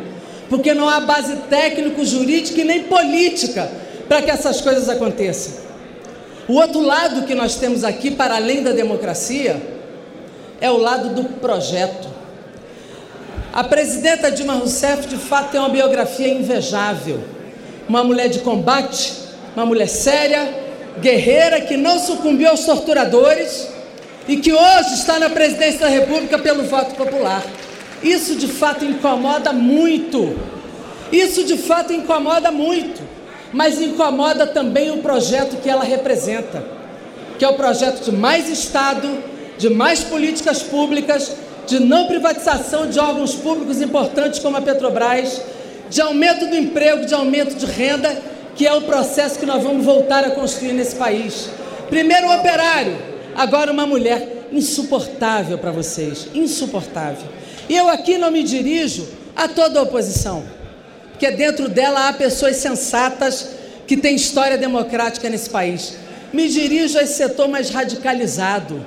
porque 0.48 0.74
não 0.74 0.88
há 0.88 0.98
base 0.98 1.36
técnico-jurídica 1.48 2.60
e 2.60 2.64
nem 2.64 2.82
política 2.82 3.70
para 4.08 4.20
que 4.20 4.28
essas 4.28 4.60
coisas 4.60 4.88
aconteçam. 4.88 5.52
O 6.48 6.54
outro 6.54 6.80
lado 6.80 7.24
que 7.24 7.36
nós 7.36 7.54
temos 7.54 7.84
aqui, 7.84 8.10
para 8.10 8.34
além 8.34 8.64
da 8.64 8.72
democracia, 8.72 9.62
é 10.60 10.68
o 10.68 10.76
lado 10.76 11.10
do 11.10 11.22
projeto. 11.38 12.08
A 13.52 13.62
presidenta 13.62 14.28
Dilma 14.28 14.54
Rousseff, 14.54 15.06
de 15.06 15.18
fato, 15.18 15.52
tem 15.52 15.60
uma 15.60 15.68
biografia 15.68 16.26
invejável. 16.26 17.20
Uma 17.88 18.02
mulher 18.02 18.28
de 18.28 18.40
combate, 18.40 19.12
uma 19.54 19.64
mulher 19.64 19.88
séria, 19.88 20.52
guerreira, 21.00 21.60
que 21.60 21.76
não 21.76 22.00
sucumbiu 22.00 22.50
aos 22.50 22.64
torturadores 22.64 23.78
e 24.28 24.36
que 24.36 24.52
hoje 24.52 24.94
está 24.94 25.18
na 25.18 25.30
presidência 25.30 25.80
da 25.80 25.88
República 25.88 26.38
pelo 26.38 26.64
voto 26.64 26.94
popular. 26.94 27.44
Isso 28.02 28.36
de 28.36 28.48
fato 28.48 28.84
incomoda 28.84 29.52
muito. 29.52 30.38
Isso 31.12 31.44
de 31.44 31.58
fato 31.58 31.92
incomoda 31.92 32.50
muito. 32.50 33.02
Mas 33.52 33.80
incomoda 33.80 34.46
também 34.46 34.90
o 34.90 34.98
projeto 34.98 35.56
que 35.60 35.68
ela 35.68 35.82
representa, 35.82 36.64
que 37.38 37.44
é 37.44 37.48
o 37.48 37.54
projeto 37.54 38.04
de 38.04 38.12
mais 38.12 38.48
Estado, 38.48 39.08
de 39.58 39.68
mais 39.68 40.04
políticas 40.04 40.62
públicas, 40.62 41.32
de 41.66 41.80
não 41.80 42.06
privatização 42.06 42.88
de 42.88 42.98
órgãos 42.98 43.34
públicos 43.34 43.82
importantes 43.82 44.38
como 44.38 44.56
a 44.56 44.60
Petrobras, 44.60 45.40
de 45.88 46.00
aumento 46.00 46.46
do 46.46 46.56
emprego, 46.56 47.04
de 47.04 47.14
aumento 47.14 47.56
de 47.56 47.66
renda, 47.66 48.16
que 48.54 48.66
é 48.66 48.72
o 48.72 48.82
processo 48.82 49.38
que 49.38 49.46
nós 49.46 49.62
vamos 49.62 49.84
voltar 49.84 50.24
a 50.24 50.30
construir 50.30 50.72
nesse 50.72 50.94
país. 50.94 51.50
Primeiro 51.88 52.28
o 52.28 52.34
operário, 52.36 53.09
Agora, 53.40 53.72
uma 53.72 53.86
mulher 53.86 54.48
insuportável 54.52 55.56
para 55.56 55.70
vocês, 55.70 56.28
insuportável. 56.34 57.26
E 57.70 57.74
eu 57.74 57.88
aqui 57.88 58.18
não 58.18 58.30
me 58.30 58.42
dirijo 58.42 59.08
a 59.34 59.48
toda 59.48 59.80
a 59.80 59.82
oposição, 59.82 60.44
porque 61.10 61.30
dentro 61.30 61.66
dela 61.66 62.06
há 62.06 62.12
pessoas 62.12 62.56
sensatas 62.56 63.52
que 63.86 63.96
têm 63.96 64.14
história 64.14 64.58
democrática 64.58 65.30
nesse 65.30 65.48
país. 65.48 65.96
Me 66.34 66.50
dirijo 66.50 66.98
a 66.98 67.02
esse 67.02 67.14
setor 67.14 67.48
mais 67.48 67.70
radicalizado, 67.70 68.84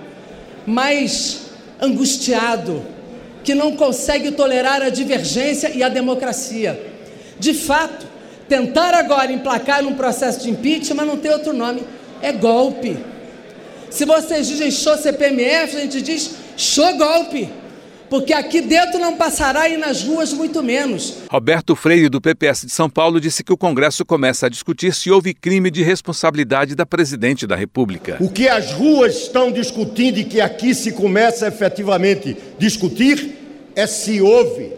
mais 0.67 1.48
angustiado, 1.81 2.86
que 3.43 3.55
não 3.55 3.75
consegue 3.75 4.33
tolerar 4.33 4.83
a 4.83 4.89
divergência 4.89 5.72
e 5.72 5.81
a 5.81 5.89
democracia. 5.89 6.79
De 7.39 7.55
fato, 7.55 8.05
tentar 8.48 8.93
agora 8.93 9.31
emplacar 9.31 9.83
um 9.83 9.95
processo 9.95 10.41
de 10.41 10.51
impeachment 10.51 11.05
não 11.05 11.17
tem 11.17 11.31
outro 11.31 11.53
nome, 11.53 11.81
é 12.22 12.31
golpe. 12.31 13.12
Se 13.93 14.05
vocês 14.05 14.47
dizem 14.47 14.71
show 14.71 14.97
CPMF, 14.97 15.77
a 15.77 15.81
gente 15.81 16.01
diz 16.01 16.31
show 16.57 16.97
golpe. 16.97 17.47
porque 18.09 18.33
aqui 18.33 18.59
dentro 18.62 19.00
não 19.00 19.15
passará 19.17 19.69
e 19.69 19.77
nas 19.77 20.03
ruas 20.03 20.33
muito 20.33 20.63
menos. 20.63 21.17
Roberto 21.29 21.75
Freire, 21.75 22.09
do 22.09 22.19
PPS 22.19 22.65
de 22.65 22.71
São 22.71 22.89
Paulo, 22.89 23.21
disse 23.21 23.43
que 23.43 23.53
o 23.53 23.57
Congresso 23.57 24.03
começa 24.03 24.47
a 24.47 24.50
discutir 24.50 24.93
se 24.95 25.12
houve 25.12 25.33
crime 25.33 25.69
de 25.69 25.83
responsabilidade 25.83 26.75
da 26.75 26.88
presidente 26.88 27.45
da 27.45 27.55
República. 27.55 28.17
O 28.19 28.29
que 28.29 28.47
as 28.50 28.71
ruas 28.71 29.15
estão 29.15 29.51
discutindo 29.51 30.17
e 30.17 30.25
que 30.25 30.41
aqui 30.41 30.73
se 30.73 30.91
começa 30.91 31.47
efetivamente 31.47 32.35
discutir 32.57 33.71
é 33.75 33.85
se 33.85 34.19
houve 34.21 34.71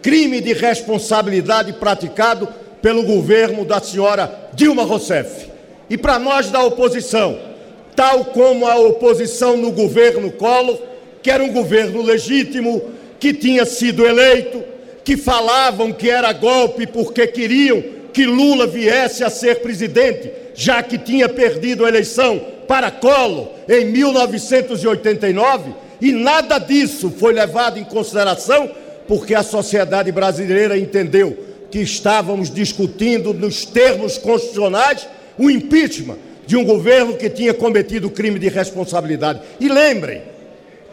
crime 0.00 0.40
de 0.40 0.52
responsabilidade 0.52 1.72
praticado 1.74 2.48
pelo 2.80 3.02
governo 3.02 3.64
da 3.64 3.80
senhora 3.80 4.50
Dilma 4.54 4.84
Rousseff. 4.84 5.48
E 5.90 5.98
para 5.98 6.20
nós 6.20 6.50
da 6.50 6.62
oposição, 6.62 7.53
tal 7.94 8.26
como 8.26 8.66
a 8.66 8.76
oposição 8.76 9.56
no 9.56 9.70
governo 9.70 10.30
Collor, 10.32 10.78
que 11.22 11.30
era 11.30 11.42
um 11.42 11.52
governo 11.52 12.02
legítimo, 12.02 12.82
que 13.18 13.32
tinha 13.32 13.64
sido 13.64 14.06
eleito, 14.06 14.62
que 15.04 15.16
falavam 15.16 15.92
que 15.92 16.10
era 16.10 16.32
golpe 16.32 16.86
porque 16.86 17.26
queriam 17.26 17.82
que 18.12 18.26
Lula 18.26 18.66
viesse 18.66 19.24
a 19.24 19.30
ser 19.30 19.60
presidente, 19.60 20.30
já 20.54 20.82
que 20.82 20.96
tinha 20.96 21.28
perdido 21.28 21.84
a 21.84 21.88
eleição 21.88 22.40
para 22.68 22.90
Collor 22.90 23.48
em 23.68 23.86
1989, 23.86 25.72
e 26.00 26.12
nada 26.12 26.58
disso 26.58 27.12
foi 27.18 27.32
levado 27.32 27.78
em 27.78 27.84
consideração 27.84 28.70
porque 29.06 29.34
a 29.34 29.42
sociedade 29.42 30.10
brasileira 30.10 30.78
entendeu 30.78 31.36
que 31.70 31.80
estávamos 31.80 32.50
discutindo 32.50 33.34
nos 33.34 33.64
termos 33.64 34.16
constitucionais 34.16 35.08
o 35.36 35.50
impeachment 35.50 36.18
de 36.46 36.56
um 36.56 36.64
governo 36.64 37.16
que 37.16 37.30
tinha 37.30 37.54
cometido 37.54 38.10
crime 38.10 38.38
de 38.38 38.48
responsabilidade. 38.48 39.40
E 39.58 39.68
lembrem, 39.68 40.22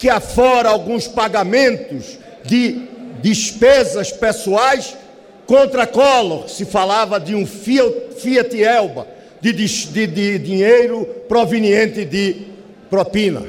que 0.02 0.10
afora 0.10 0.70
alguns 0.70 1.08
pagamentos 1.08 2.18
de 2.44 2.88
despesas 3.22 4.12
pessoais 4.12 4.98
contra 5.46 5.86
Collor, 5.86 6.50
se 6.50 6.66
falava 6.66 7.20
de 7.20 7.36
um 7.36 7.46
Fiat 7.46 8.64
Elba, 8.64 9.06
de, 9.40 9.54
de, 9.54 10.08
de 10.08 10.40
dinheiro 10.40 11.06
proveniente 11.28 12.04
de 12.04 12.48
propina. 12.90 13.44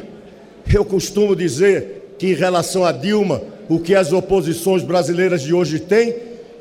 Eu 0.73 0.85
costumo 0.85 1.35
dizer 1.35 2.17
que, 2.19 2.29
em 2.29 2.35
relação 2.35 2.85
a 2.85 2.93
Dilma, 2.93 3.43
o 3.69 3.79
que 3.79 3.95
as 3.95 4.13
oposições 4.13 4.83
brasileiras 4.83 5.43
de 5.43 5.55
hoje 5.55 5.79
têm 5.79 6.15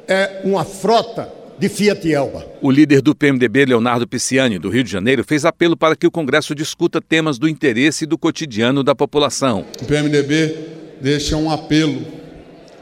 é 0.08 0.42
uma 0.46 0.64
frota 0.64 1.41
de 1.62 1.70
Fiat 1.70 2.12
Elba. 2.12 2.44
O 2.60 2.72
líder 2.72 3.04
do 3.04 3.14
PMDB, 3.14 3.66
Leonardo 3.66 4.08
Pisciani, 4.08 4.58
do 4.58 4.68
Rio 4.68 4.84
de 4.84 4.92
Janeiro, 4.92 5.24
fez 5.24 5.46
apelo 5.46 5.78
para 5.78 5.96
que 5.96 6.08
o 6.08 6.12
Congresso 6.12 6.56
discuta 6.56 7.00
temas 7.00 7.38
do 7.38 7.48
interesse 7.48 8.08
do 8.08 8.18
cotidiano 8.18 8.84
da 8.84 8.96
população. 8.96 9.64
O 9.80 9.86
PMDB 9.86 10.56
deixa 11.00 11.38
um 11.38 11.52
apelo, 11.52 12.02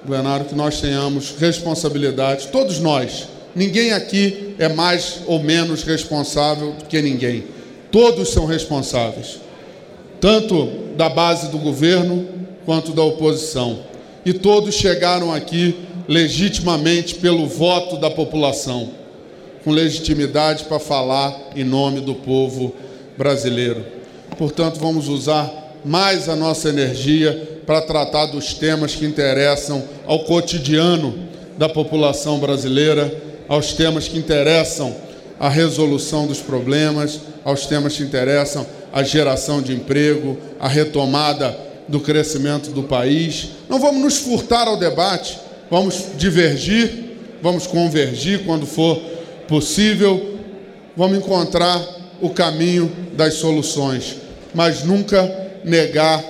Leonardo, 0.07 0.45
que 0.45 0.55
nós 0.55 0.79
tenhamos 0.79 1.35
responsabilidade, 1.37 2.47
todos 2.53 2.79
nós. 2.79 3.27
Ninguém 3.53 3.91
aqui 3.91 4.55
é 4.57 4.69
mais 4.69 5.23
ou 5.27 5.43
menos 5.43 5.83
responsável 5.83 6.71
do 6.71 6.85
que 6.85 7.01
ninguém. 7.01 7.43
Todos 7.91 8.29
são 8.29 8.45
responsáveis, 8.45 9.41
tanto 10.21 10.67
da 10.95 11.09
base 11.09 11.51
do 11.51 11.57
governo 11.57 12.25
quanto 12.65 12.93
da 12.93 13.03
oposição. 13.03 13.83
E 14.25 14.31
todos 14.31 14.73
chegaram 14.73 15.33
aqui 15.33 15.88
legitimamente 16.09 17.13
pelo 17.15 17.45
voto 17.45 17.95
da 17.95 18.09
população, 18.09 18.89
com 19.63 19.69
legitimidade 19.69 20.63
para 20.63 20.79
falar 20.79 21.51
em 21.55 21.63
nome 21.63 22.01
do 22.01 22.15
povo 22.15 22.73
brasileiro. 23.15 23.85
Portanto, 24.35 24.79
vamos 24.79 25.07
usar 25.07 25.77
mais 25.85 26.27
a 26.27 26.35
nossa 26.35 26.69
energia 26.69 27.61
para 27.63 27.83
tratar 27.83 28.25
dos 28.25 28.55
temas 28.55 28.95
que 28.95 29.05
interessam 29.05 29.83
ao 30.07 30.23
cotidiano 30.23 31.13
da 31.59 31.69
população 31.69 32.39
brasileira, 32.39 33.15
aos 33.47 33.73
temas 33.73 34.07
que 34.07 34.17
interessam 34.17 34.95
a 35.39 35.47
resolução 35.47 36.25
dos 36.25 36.39
problemas, 36.39 37.19
aos 37.45 37.67
temas 37.67 37.95
que 37.95 38.01
interessam 38.01 38.65
a 38.91 39.03
geração 39.03 39.61
de 39.61 39.73
emprego, 39.73 40.39
a 40.59 40.67
retomada 40.67 41.55
do 41.87 41.99
crescimento 41.99 42.71
do 42.71 42.81
país. 42.81 43.49
Não 43.69 43.79
vamos 43.79 44.01
nos 44.01 44.17
furtar 44.17 44.67
ao 44.67 44.75
debate 44.75 45.48
vamos 45.69 46.05
divergir, 46.17 47.17
vamos 47.41 47.67
convergir 47.67 48.45
quando 48.45 48.65
for 48.65 48.99
possível, 49.47 50.37
vamos 50.95 51.17
encontrar 51.17 51.81
o 52.21 52.29
caminho 52.29 52.91
das 53.13 53.35
soluções, 53.35 54.17
mas 54.53 54.83
nunca 54.83 55.49
negar 55.63 56.23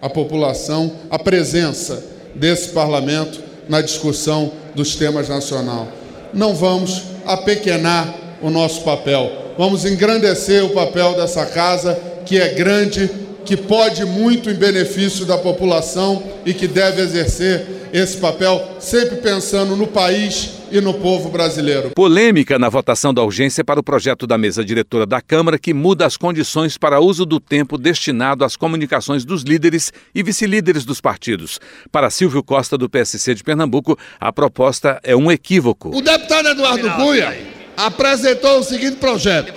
à 0.00 0.08
população 0.08 0.92
a 1.10 1.18
presença 1.18 2.04
desse 2.34 2.68
parlamento 2.68 3.40
na 3.68 3.80
discussão 3.80 4.52
dos 4.74 4.94
temas 4.94 5.28
nacional. 5.28 5.88
Não 6.32 6.54
vamos 6.54 7.02
apequenar 7.24 8.14
o 8.42 8.50
nosso 8.50 8.82
papel, 8.82 9.54
vamos 9.58 9.84
engrandecer 9.84 10.64
o 10.64 10.70
papel 10.70 11.14
dessa 11.14 11.46
casa, 11.46 11.98
que 12.24 12.38
é 12.38 12.50
grande, 12.50 13.10
que 13.44 13.56
pode 13.56 14.04
muito 14.04 14.50
em 14.50 14.54
benefício 14.54 15.24
da 15.24 15.38
população 15.38 16.22
e 16.44 16.52
que 16.52 16.66
deve 16.66 17.00
exercer 17.00 17.75
esse 17.92 18.16
papel, 18.18 18.76
sempre 18.80 19.16
pensando 19.16 19.76
no 19.76 19.86
país 19.86 20.56
e 20.70 20.80
no 20.80 20.94
povo 20.94 21.28
brasileiro. 21.28 21.90
Polêmica 21.90 22.58
na 22.58 22.68
votação 22.68 23.12
da 23.14 23.22
urgência 23.22 23.64
para 23.64 23.80
o 23.80 23.82
projeto 23.82 24.26
da 24.26 24.36
mesa 24.36 24.64
diretora 24.64 25.06
da 25.06 25.20
Câmara 25.20 25.58
que 25.58 25.72
muda 25.72 26.06
as 26.06 26.16
condições 26.16 26.76
para 26.76 27.00
uso 27.00 27.24
do 27.24 27.38
tempo 27.38 27.78
destinado 27.78 28.44
às 28.44 28.56
comunicações 28.56 29.24
dos 29.24 29.42
líderes 29.42 29.92
e 30.14 30.22
vice-líderes 30.22 30.84
dos 30.84 31.00
partidos. 31.00 31.60
Para 31.90 32.10
Silvio 32.10 32.42
Costa, 32.42 32.76
do 32.76 32.88
PSC 32.88 33.34
de 33.34 33.44
Pernambuco, 33.44 33.98
a 34.18 34.32
proposta 34.32 35.00
é 35.02 35.14
um 35.14 35.30
equívoco. 35.30 35.96
O 35.96 36.00
deputado 36.00 36.48
Eduardo 36.48 36.90
Cunha 36.92 37.36
apresentou 37.76 38.60
o 38.60 38.64
seguinte 38.64 38.96
projeto. 38.96 39.52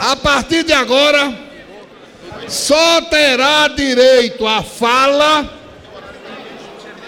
A 0.00 0.16
partir 0.16 0.64
de 0.64 0.72
agora, 0.72 1.32
só 2.48 3.02
terá 3.02 3.68
direito 3.68 4.46
à 4.46 4.62
fala 4.62 5.63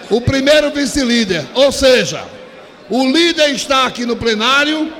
o 0.09 0.21
primeiro 0.21 0.71
vice-líder. 0.71 1.45
Ou 1.53 1.71
seja, 1.71 2.23
o 2.89 3.05
líder 3.05 3.49
está 3.51 3.85
aqui 3.85 4.05
no 4.05 4.15
plenário 4.15 4.91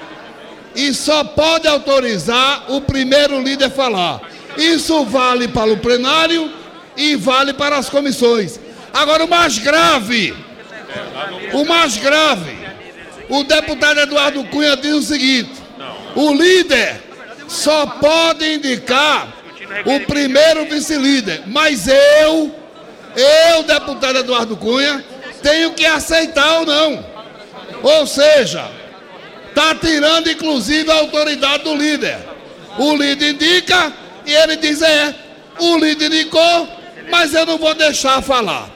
e 0.76 0.94
só 0.94 1.24
pode 1.24 1.68
autorizar 1.68 2.66
o 2.72 2.82
primeiro 2.82 3.42
líder 3.42 3.70
falar. 3.72 4.22
Isso 4.58 5.06
vale 5.06 5.48
para 5.48 5.72
o 5.72 5.78
plenário 5.78 6.52
e 6.96 7.16
vale 7.16 7.54
para 7.54 7.78
as 7.78 7.90
comissões. 7.90 8.60
Agora, 8.94 9.24
o 9.26 9.30
mais 9.30 9.58
grave, 9.60 10.34
o 11.54 11.64
mais 11.66 11.98
grave, 11.98 12.58
o 13.30 13.44
deputado 13.44 14.00
Eduardo 14.00 14.44
Cunha 14.46 14.76
diz 14.76 14.96
o 14.96 15.02
seguinte: 15.02 15.52
o 16.16 16.34
líder 16.34 17.02
só 17.48 17.86
pode 17.86 18.54
indicar 18.54 19.34
o 19.86 20.00
primeiro 20.02 20.66
vice-líder, 20.66 21.44
mas 21.48 21.88
eu 21.88 22.57
eu, 23.18 23.64
deputado 23.64 24.20
Eduardo 24.20 24.56
Cunha, 24.56 25.04
tenho 25.42 25.74
que 25.74 25.86
aceitar 25.86 26.60
ou 26.60 26.66
não. 26.66 27.06
Ou 27.82 28.06
seja, 28.06 28.70
está 29.50 29.74
tirando 29.76 30.30
inclusive 30.30 30.90
a 30.92 30.96
autoridade 30.96 31.64
do 31.64 31.76
líder. 31.76 32.18
O 32.78 32.96
líder 32.96 33.32
indica 33.32 33.92
e 34.26 34.34
ele 34.34 34.56
diz: 34.58 34.82
é, 34.82 35.16
o 35.60 35.78
líder 35.78 36.08
indicou, 36.08 36.70
mas 37.10 37.34
eu 37.34 37.46
não 37.46 37.58
vou 37.58 37.74
deixar 37.74 38.22
falar. 38.22 38.70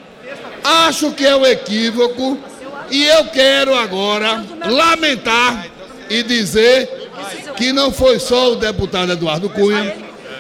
Acho 0.64 1.12
que 1.12 1.26
é 1.26 1.36
um 1.36 1.46
equívoco 1.46 2.38
e 2.90 3.06
eu 3.06 3.26
quero 3.26 3.76
agora 3.76 4.44
lamentar 4.66 5.68
e 6.10 6.24
dizer 6.24 6.90
que 7.56 7.72
não 7.72 7.92
foi 7.92 8.20
só 8.20 8.52
o 8.52 8.56
deputado 8.56 9.12
Eduardo 9.12 9.50
Cunha, 9.50 9.96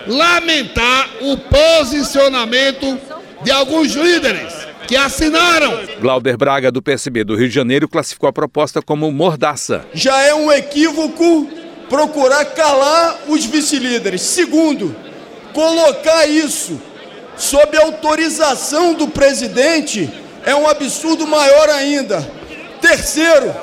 lamentar 0.07 1.07
o 1.21 1.37
posicionamento 1.37 2.99
de 3.43 3.51
alguns 3.51 3.93
líderes 3.93 4.53
que 4.87 4.95
assinaram. 4.95 5.79
Glauber 5.99 6.37
Braga, 6.37 6.71
do 6.71 6.81
PSB 6.81 7.23
do 7.23 7.35
Rio 7.35 7.47
de 7.47 7.55
Janeiro, 7.55 7.87
classificou 7.87 8.29
a 8.29 8.33
proposta 8.33 8.81
como 8.81 9.11
mordaça. 9.11 9.85
Já 9.93 10.21
é 10.21 10.33
um 10.33 10.51
equívoco 10.51 11.47
procurar 11.89 12.45
calar 12.45 13.19
os 13.27 13.45
vice-líderes. 13.45 14.21
Segundo, 14.21 14.95
colocar 15.53 16.25
isso 16.27 16.79
sob 17.37 17.77
autorização 17.77 18.93
do 18.93 19.07
presidente 19.07 20.09
é 20.45 20.55
um 20.55 20.67
absurdo 20.67 21.27
maior 21.27 21.69
ainda. 21.69 22.27
Terceiro, 22.79 23.53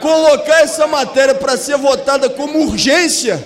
colocar 0.00 0.60
essa 0.60 0.86
matéria 0.86 1.34
para 1.34 1.56
ser 1.56 1.76
votada 1.76 2.28
como 2.30 2.66
urgência, 2.66 3.42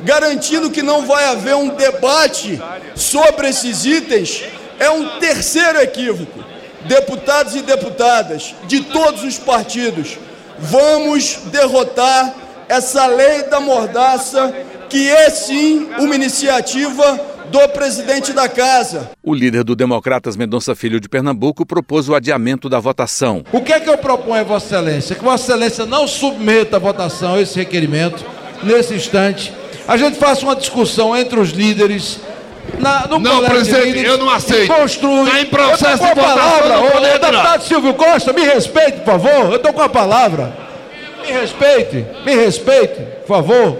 garantindo 0.00 0.70
que 0.70 0.82
não 0.82 1.06
vai 1.06 1.24
haver 1.24 1.54
um 1.54 1.68
debate 1.68 2.60
sobre 2.94 3.48
esses 3.48 3.84
itens, 3.84 4.44
é 4.78 4.90
um 4.90 5.18
terceiro 5.18 5.80
equívoco. 5.80 6.44
Deputados 6.84 7.54
e 7.56 7.62
deputadas 7.62 8.54
de 8.66 8.80
todos 8.80 9.24
os 9.24 9.38
partidos, 9.38 10.18
vamos 10.58 11.40
derrotar 11.46 12.34
essa 12.68 13.06
lei 13.06 13.44
da 13.44 13.60
mordaça, 13.60 14.54
que 14.88 15.10
é 15.10 15.28
sim 15.30 15.88
uma 15.98 16.14
iniciativa 16.14 17.36
do 17.50 17.68
presidente 17.68 18.32
da 18.32 18.48
casa. 18.48 19.10
O 19.22 19.34
líder 19.34 19.64
do 19.64 19.76
Democratas 19.76 20.36
Mendonça 20.36 20.74
Filho 20.74 21.00
de 21.00 21.08
Pernambuco 21.08 21.64
propôs 21.64 22.08
o 22.08 22.14
adiamento 22.14 22.68
da 22.68 22.78
votação. 22.78 23.44
O 23.52 23.60
que 23.60 23.72
é 23.72 23.80
que 23.80 23.88
eu 23.88 23.98
proponho 23.98 24.40
a 24.40 24.44
Vossa 24.44 24.66
Excelência? 24.66 25.16
Que 25.16 25.24
Vossa 25.24 25.44
Excelência 25.44 25.86
não 25.86 26.06
submeta 26.06 26.76
a 26.76 26.80
votação 26.80 27.40
esse 27.40 27.56
requerimento 27.56 28.24
nesse 28.62 28.94
instante. 28.94 29.52
A 29.86 29.96
gente 29.96 30.18
faça 30.18 30.44
uma 30.44 30.56
discussão 30.56 31.16
entre 31.16 31.38
os 31.38 31.50
líderes. 31.50 32.20
Na, 32.78 33.06
no 33.06 33.18
não, 33.18 33.44
presidente, 33.44 34.04
eu 34.04 34.18
não 34.18 34.30
aceito. 34.30 34.72
Construir. 34.72 35.28
Está 35.28 35.40
em 35.40 35.46
processo 35.46 36.02
de 36.02 36.08
votação. 36.08 36.36
Palavra, 36.36 36.80
ô, 36.80 37.00
deputado 37.00 37.62
Silvio 37.62 37.94
Costa, 37.94 38.32
me 38.32 38.42
respeite, 38.42 39.00
por 39.00 39.18
favor. 39.18 39.52
Eu 39.52 39.56
estou 39.56 39.72
com 39.72 39.82
a 39.82 39.88
palavra. 39.88 40.52
Me 41.24 41.32
respeite, 41.32 42.06
me 42.24 42.34
respeite, 42.34 43.00
por 43.26 43.36
favor. 43.36 43.78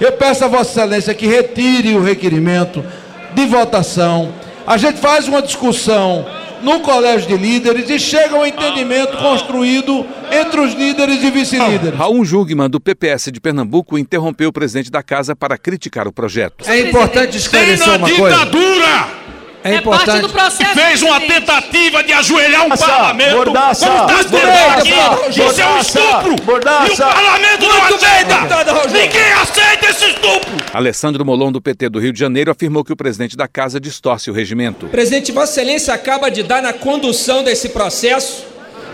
Eu 0.00 0.12
peço 0.12 0.44
a 0.44 0.48
Vossa 0.48 0.70
Excelência 0.70 1.14
que 1.14 1.26
retire 1.26 1.94
o 1.94 2.02
requerimento 2.02 2.84
de 3.32 3.46
votação. 3.46 4.32
A 4.66 4.76
gente 4.76 4.98
faz 5.00 5.26
uma 5.26 5.40
discussão 5.40 6.26
no 6.62 6.80
colégio 6.80 7.28
de 7.28 7.36
líderes 7.36 7.88
e 7.90 7.98
chega 7.98 8.34
a 8.36 8.40
um 8.40 8.46
entendimento 8.46 9.16
construído 9.18 10.06
entre 10.30 10.60
os 10.60 10.74
líderes 10.74 11.22
e 11.22 11.30
vice-líderes. 11.30 11.98
Raul 11.98 12.24
Jungmann, 12.24 12.68
do 12.68 12.80
PPS 12.80 13.30
de 13.30 13.40
Pernambuco, 13.40 13.98
interrompeu 13.98 14.48
o 14.48 14.52
presidente 14.52 14.90
da 14.90 15.02
casa 15.02 15.36
para 15.36 15.56
criticar 15.56 16.06
o 16.08 16.12
projeto. 16.12 16.68
É 16.68 16.80
importante 16.80 17.36
esclarecer 17.36 17.88
uma 17.96 18.08
coisa. 18.08 18.44
ditadura! 18.44 19.26
É 19.66 19.76
importante. 19.76 20.06
parte 20.06 20.20
do 20.22 20.28
processo. 20.28 20.74
Fez 20.74 21.02
uma 21.02 21.20
tentativa 21.20 22.02
de 22.02 22.12
ajoelhar 22.12 22.66
um 22.66 22.68
parlamento. 22.70 23.36
mordaça, 23.36 23.86
como 23.86 24.10
está 24.20 24.74
aqui. 24.74 24.90
Isso 25.30 25.60
é 25.60 25.66
um 25.66 25.70
mordaça, 25.70 25.98
estupro. 25.98 26.32
E 26.32 26.92
o 26.92 26.96
parlamento 26.96 27.68
não 27.68 27.82
aceita. 27.82 28.88
Ninguém 28.92 29.32
aceita 29.32 29.86
esse 29.90 30.04
estupro. 30.06 30.56
Alessandro 30.72 31.24
Molon, 31.24 31.50
do 31.50 31.60
PT 31.60 31.88
do 31.88 31.98
Rio 31.98 32.12
de 32.12 32.20
Janeiro, 32.20 32.50
afirmou 32.50 32.84
que 32.84 32.92
o 32.92 32.96
presidente 32.96 33.36
da 33.36 33.48
casa 33.48 33.80
distorce 33.80 34.30
o 34.30 34.32
regimento. 34.32 34.86
Presidente, 34.86 35.32
Vossa 35.32 35.60
Excelência 35.60 35.94
acaba 35.94 36.30
de 36.30 36.42
dar 36.42 36.62
na 36.62 36.72
condução 36.72 37.42
desse 37.42 37.70
processo 37.70 38.44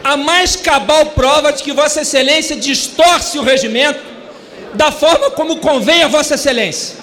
a 0.05 0.17
mais 0.17 0.57
cabal 0.57 1.07
prova 1.07 1.53
de 1.53 1.63
que 1.63 1.73
Vossa 1.73 2.01
Excelência 2.01 2.57
distorce 2.57 3.39
o 3.39 3.43
regimento 3.43 4.01
da 4.75 4.91
forma 4.91 5.31
como 5.31 5.57
convém 5.59 6.03
a 6.03 6.09
Vossa 6.09 6.35
Excelência. 6.35 6.97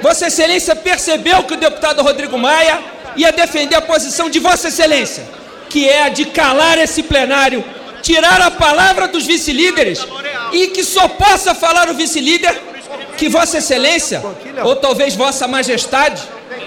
Vossa 0.00 0.28
Excelência 0.28 0.74
percebeu 0.74 1.42
que 1.42 1.54
o 1.54 1.56
deputado 1.56 2.02
Rodrigo 2.02 2.38
Maia 2.38 2.78
ia 3.16 3.32
defender 3.32 3.76
a 3.76 3.82
posição 3.82 4.28
de 4.30 4.38
Vossa 4.38 4.68
Excelência, 4.68 5.24
que 5.68 5.88
é 5.88 6.04
a 6.04 6.08
de 6.08 6.26
calar 6.26 6.78
esse 6.78 7.02
plenário, 7.02 7.64
tirar 8.02 8.40
a 8.40 8.50
palavra 8.50 9.08
dos 9.08 9.26
vice-líderes 9.26 10.06
e 10.52 10.68
que 10.68 10.82
só 10.82 11.08
possa 11.08 11.54
falar 11.54 11.88
o 11.88 11.94
vice-líder 11.94 12.70
que 13.16 13.28
Vossa 13.28 13.58
Excelência, 13.58 14.22
ou 14.64 14.76
talvez 14.76 15.14
Vossa 15.14 15.46
Majestade, 15.46 16.22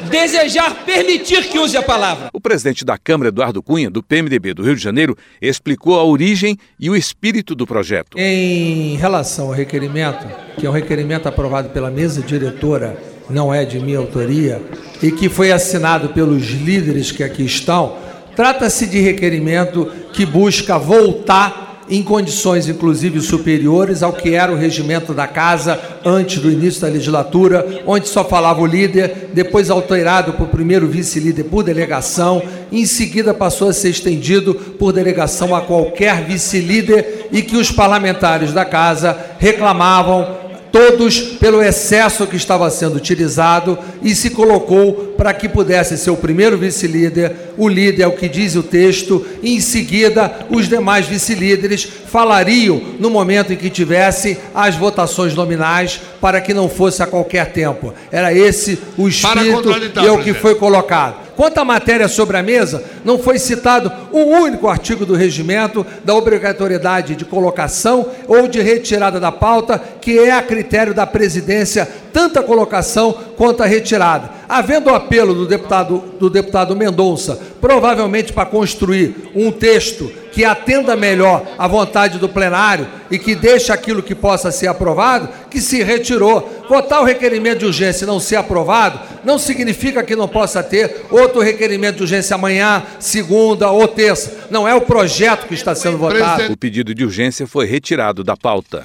desejar 0.09 0.85
permitir 0.85 1.49
que 1.49 1.57
use 1.57 1.75
a 1.75 1.81
palavra. 1.81 2.29
O 2.33 2.39
presidente 2.39 2.85
da 2.85 2.97
Câmara, 2.97 3.29
Eduardo 3.29 3.61
Cunha, 3.61 3.89
do 3.89 4.03
PMDB 4.03 4.53
do 4.53 4.63
Rio 4.63 4.75
de 4.75 4.81
Janeiro, 4.81 5.17
explicou 5.41 5.99
a 5.99 6.03
origem 6.03 6.57
e 6.79 6.89
o 6.89 6.95
espírito 6.95 7.55
do 7.55 7.65
projeto. 7.65 8.17
Em 8.17 8.95
relação 8.97 9.47
ao 9.47 9.51
requerimento, 9.51 10.25
que 10.57 10.65
é 10.65 10.69
um 10.69 10.73
requerimento 10.73 11.27
aprovado 11.27 11.69
pela 11.69 11.89
mesa 11.89 12.21
diretora, 12.21 12.97
não 13.29 13.53
é 13.53 13.65
de 13.65 13.79
minha 13.79 13.97
autoria, 13.97 14.61
e 15.01 15.11
que 15.11 15.29
foi 15.29 15.51
assinado 15.51 16.09
pelos 16.09 16.43
líderes 16.49 17.11
que 17.11 17.23
aqui 17.23 17.43
estão, 17.43 17.95
trata-se 18.35 18.87
de 18.87 18.99
requerimento 18.99 19.89
que 20.13 20.25
busca 20.25 20.77
voltar 20.77 21.63
em 21.89 22.01
condições 22.01 22.67
inclusive 22.67 23.19
superiores 23.21 24.01
ao 24.03 24.13
que 24.13 24.33
era 24.33 24.51
o 24.51 24.57
regimento 24.57 25.13
da 25.13 25.27
casa 25.27 25.79
antes 26.05 26.41
do 26.41 26.51
início 26.51 26.81
da 26.81 26.87
legislatura, 26.87 27.81
onde 27.85 28.07
só 28.07 28.23
falava 28.23 28.61
o 28.61 28.65
líder, 28.65 29.29
depois 29.33 29.69
alterado 29.69 30.33
por 30.33 30.47
primeiro 30.47 30.87
vice-líder 30.87 31.43
por 31.45 31.63
delegação, 31.63 32.41
em 32.71 32.85
seguida 32.85 33.33
passou 33.33 33.69
a 33.69 33.73
ser 33.73 33.89
estendido 33.89 34.53
por 34.55 34.91
delegação 34.93 35.55
a 35.55 35.61
qualquer 35.61 36.23
vice-líder 36.25 37.27
e 37.31 37.41
que 37.41 37.57
os 37.57 37.71
parlamentares 37.71 38.53
da 38.53 38.65
casa 38.65 39.17
reclamavam 39.39 40.42
todos 40.73 41.19
pelo 41.19 41.61
excesso 41.61 42.25
que 42.25 42.35
estava 42.35 42.67
sendo 42.71 42.95
utilizado 42.95 43.77
e 44.01 44.15
se 44.15 44.31
colocou 44.31 45.13
para 45.15 45.31
que 45.31 45.47
pudesse 45.47 45.95
ser 45.99 46.09
o 46.09 46.17
primeiro 46.17 46.57
vice-líder, 46.57 47.31
o 47.55 47.69
líder 47.69 48.01
é 48.01 48.07
o 48.07 48.13
que 48.13 48.27
diz 48.27 48.55
o 48.55 48.63
texto, 48.63 49.23
e 49.43 49.55
em 49.55 49.59
seguida 49.59 50.39
os 50.49 50.67
demais 50.67 51.05
vice-líderes 51.05 51.87
falariam 52.07 52.81
no 52.99 53.11
momento 53.11 53.53
em 53.53 53.55
que 53.55 53.69
tivesse 53.69 54.39
as 54.55 54.75
votações 54.75 55.35
nominais 55.35 56.01
para 56.19 56.41
que 56.41 56.55
não 56.55 56.67
fosse 56.67 57.03
a 57.03 57.07
qualquer 57.07 57.51
tempo. 57.53 57.93
Era 58.11 58.33
esse 58.33 58.79
o 58.97 59.07
espírito 59.07 59.69
e 60.01 60.07
é 60.07 60.11
o 60.11 60.23
que 60.23 60.33
foi 60.33 60.55
colocado. 60.55 61.17
Quanto 61.35 61.57
à 61.59 61.65
matéria 61.65 62.07
sobre 62.07 62.37
a 62.37 62.43
mesa, 62.43 62.83
não 63.03 63.17
foi 63.17 63.39
citado 63.39 63.91
um 64.11 64.23
único 64.23 64.67
artigo 64.67 65.05
do 65.05 65.15
regimento 65.15 65.85
da 66.03 66.13
obrigatoriedade 66.13 67.15
de 67.15 67.25
colocação 67.25 68.07
ou 68.27 68.47
de 68.47 68.61
retirada 68.61 69.19
da 69.19 69.31
pauta, 69.31 69.81
que 69.99 70.19
é 70.19 70.31
a 70.31 70.43
critério 70.43 70.93
da 70.93 71.07
presidência, 71.07 71.87
tanto 72.13 72.39
a 72.39 72.43
colocação 72.43 73.11
quanto 73.35 73.63
a 73.63 73.65
retirada. 73.65 74.29
Havendo 74.47 74.91
o 74.91 74.93
apelo 74.93 75.33
do 75.33 75.47
deputado, 75.47 76.03
do 76.19 76.29
deputado 76.29 76.75
Mendonça, 76.75 77.39
provavelmente 77.59 78.31
para 78.31 78.45
construir 78.45 79.31
um 79.35 79.51
texto 79.51 80.09
que 80.31 80.45
atenda 80.45 80.95
melhor 80.95 81.45
à 81.57 81.67
vontade 81.67 82.17
do 82.17 82.27
plenário 82.27 82.87
e 83.09 83.19
que 83.19 83.35
deixe 83.35 83.71
aquilo 83.71 84.01
que 84.01 84.15
possa 84.15 84.51
ser 84.51 84.67
aprovado, 84.67 85.29
que 85.49 85.61
se 85.61 85.83
retirou. 85.83 86.63
Votar 86.67 87.01
o 87.01 87.05
requerimento 87.05 87.59
de 87.59 87.65
urgência 87.65 88.03
e 88.03 88.07
não 88.07 88.19
ser 88.19 88.37
aprovado 88.37 88.99
não 89.23 89.37
significa 89.37 90.03
que 90.03 90.15
não 90.15 90.27
possa 90.27 90.63
ter 90.63 91.05
outro 91.11 91.41
requerimento 91.41 91.97
de 91.97 92.03
urgência 92.03 92.35
amanhã, 92.35 92.83
segunda 92.99 93.69
ou 93.69 93.87
terça. 93.87 94.47
Não 94.49 94.67
é 94.67 94.73
o 94.73 94.81
projeto 94.81 95.47
que 95.47 95.53
está 95.53 95.75
sendo 95.75 95.97
votado. 95.97 96.51
O 96.51 96.57
pedido 96.57 96.95
de 96.95 97.03
urgência 97.03 97.45
foi 97.45 97.65
retirado 97.65 98.23
da 98.23 98.35
pauta. 98.35 98.83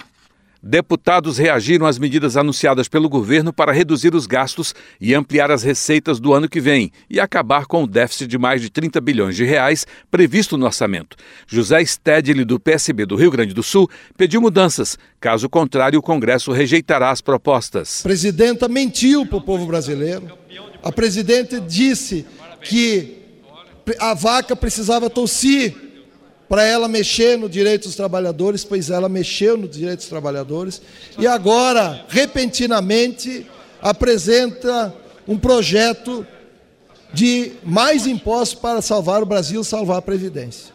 Deputados 0.60 1.38
reagiram 1.38 1.86
às 1.86 2.00
medidas 2.00 2.36
anunciadas 2.36 2.88
pelo 2.88 3.08
governo 3.08 3.52
para 3.52 3.72
reduzir 3.72 4.12
os 4.12 4.26
gastos 4.26 4.74
e 5.00 5.14
ampliar 5.14 5.52
as 5.52 5.62
receitas 5.62 6.18
do 6.18 6.34
ano 6.34 6.48
que 6.48 6.60
vem 6.60 6.90
e 7.08 7.20
acabar 7.20 7.66
com 7.66 7.84
o 7.84 7.86
déficit 7.86 8.26
de 8.26 8.36
mais 8.36 8.60
de 8.60 8.68
30 8.68 9.00
bilhões 9.00 9.36
de 9.36 9.44
reais 9.44 9.86
previsto 10.10 10.56
no 10.56 10.66
orçamento. 10.66 11.16
José 11.46 11.84
Stedley, 11.84 12.44
do 12.44 12.58
PSB 12.58 13.06
do 13.06 13.14
Rio 13.14 13.30
Grande 13.30 13.54
do 13.54 13.62
Sul, 13.62 13.88
pediu 14.16 14.40
mudanças. 14.40 14.98
Caso 15.20 15.48
contrário, 15.48 16.00
o 16.00 16.02
Congresso 16.02 16.50
rejeitará 16.50 17.10
as 17.10 17.20
propostas. 17.20 18.00
A 18.00 18.02
presidenta 18.02 18.66
mentiu 18.66 19.24
para 19.24 19.38
o 19.38 19.42
povo 19.42 19.64
brasileiro. 19.64 20.36
A 20.82 20.90
presidente 20.90 21.60
disse 21.60 22.26
que 22.62 23.22
a 24.00 24.12
vaca 24.12 24.56
precisava 24.56 25.08
tossir 25.08 25.87
para 26.48 26.64
ela 26.64 26.88
mexer 26.88 27.36
no 27.36 27.48
direito 27.48 27.84
dos 27.84 27.94
trabalhadores, 27.94 28.64
pois 28.64 28.88
ela 28.88 29.08
mexeu 29.08 29.56
no 29.56 29.68
direito 29.68 29.98
dos 29.98 30.08
trabalhadores, 30.08 30.80
e 31.18 31.26
agora, 31.26 32.06
repentinamente, 32.08 33.46
apresenta 33.82 34.94
um 35.26 35.36
projeto 35.38 36.26
de 37.12 37.52
mais 37.62 38.06
impostos 38.06 38.58
para 38.58 38.80
salvar 38.80 39.22
o 39.22 39.26
Brasil, 39.26 39.62
salvar 39.62 39.98
a 39.98 40.02
Previdência. 40.02 40.72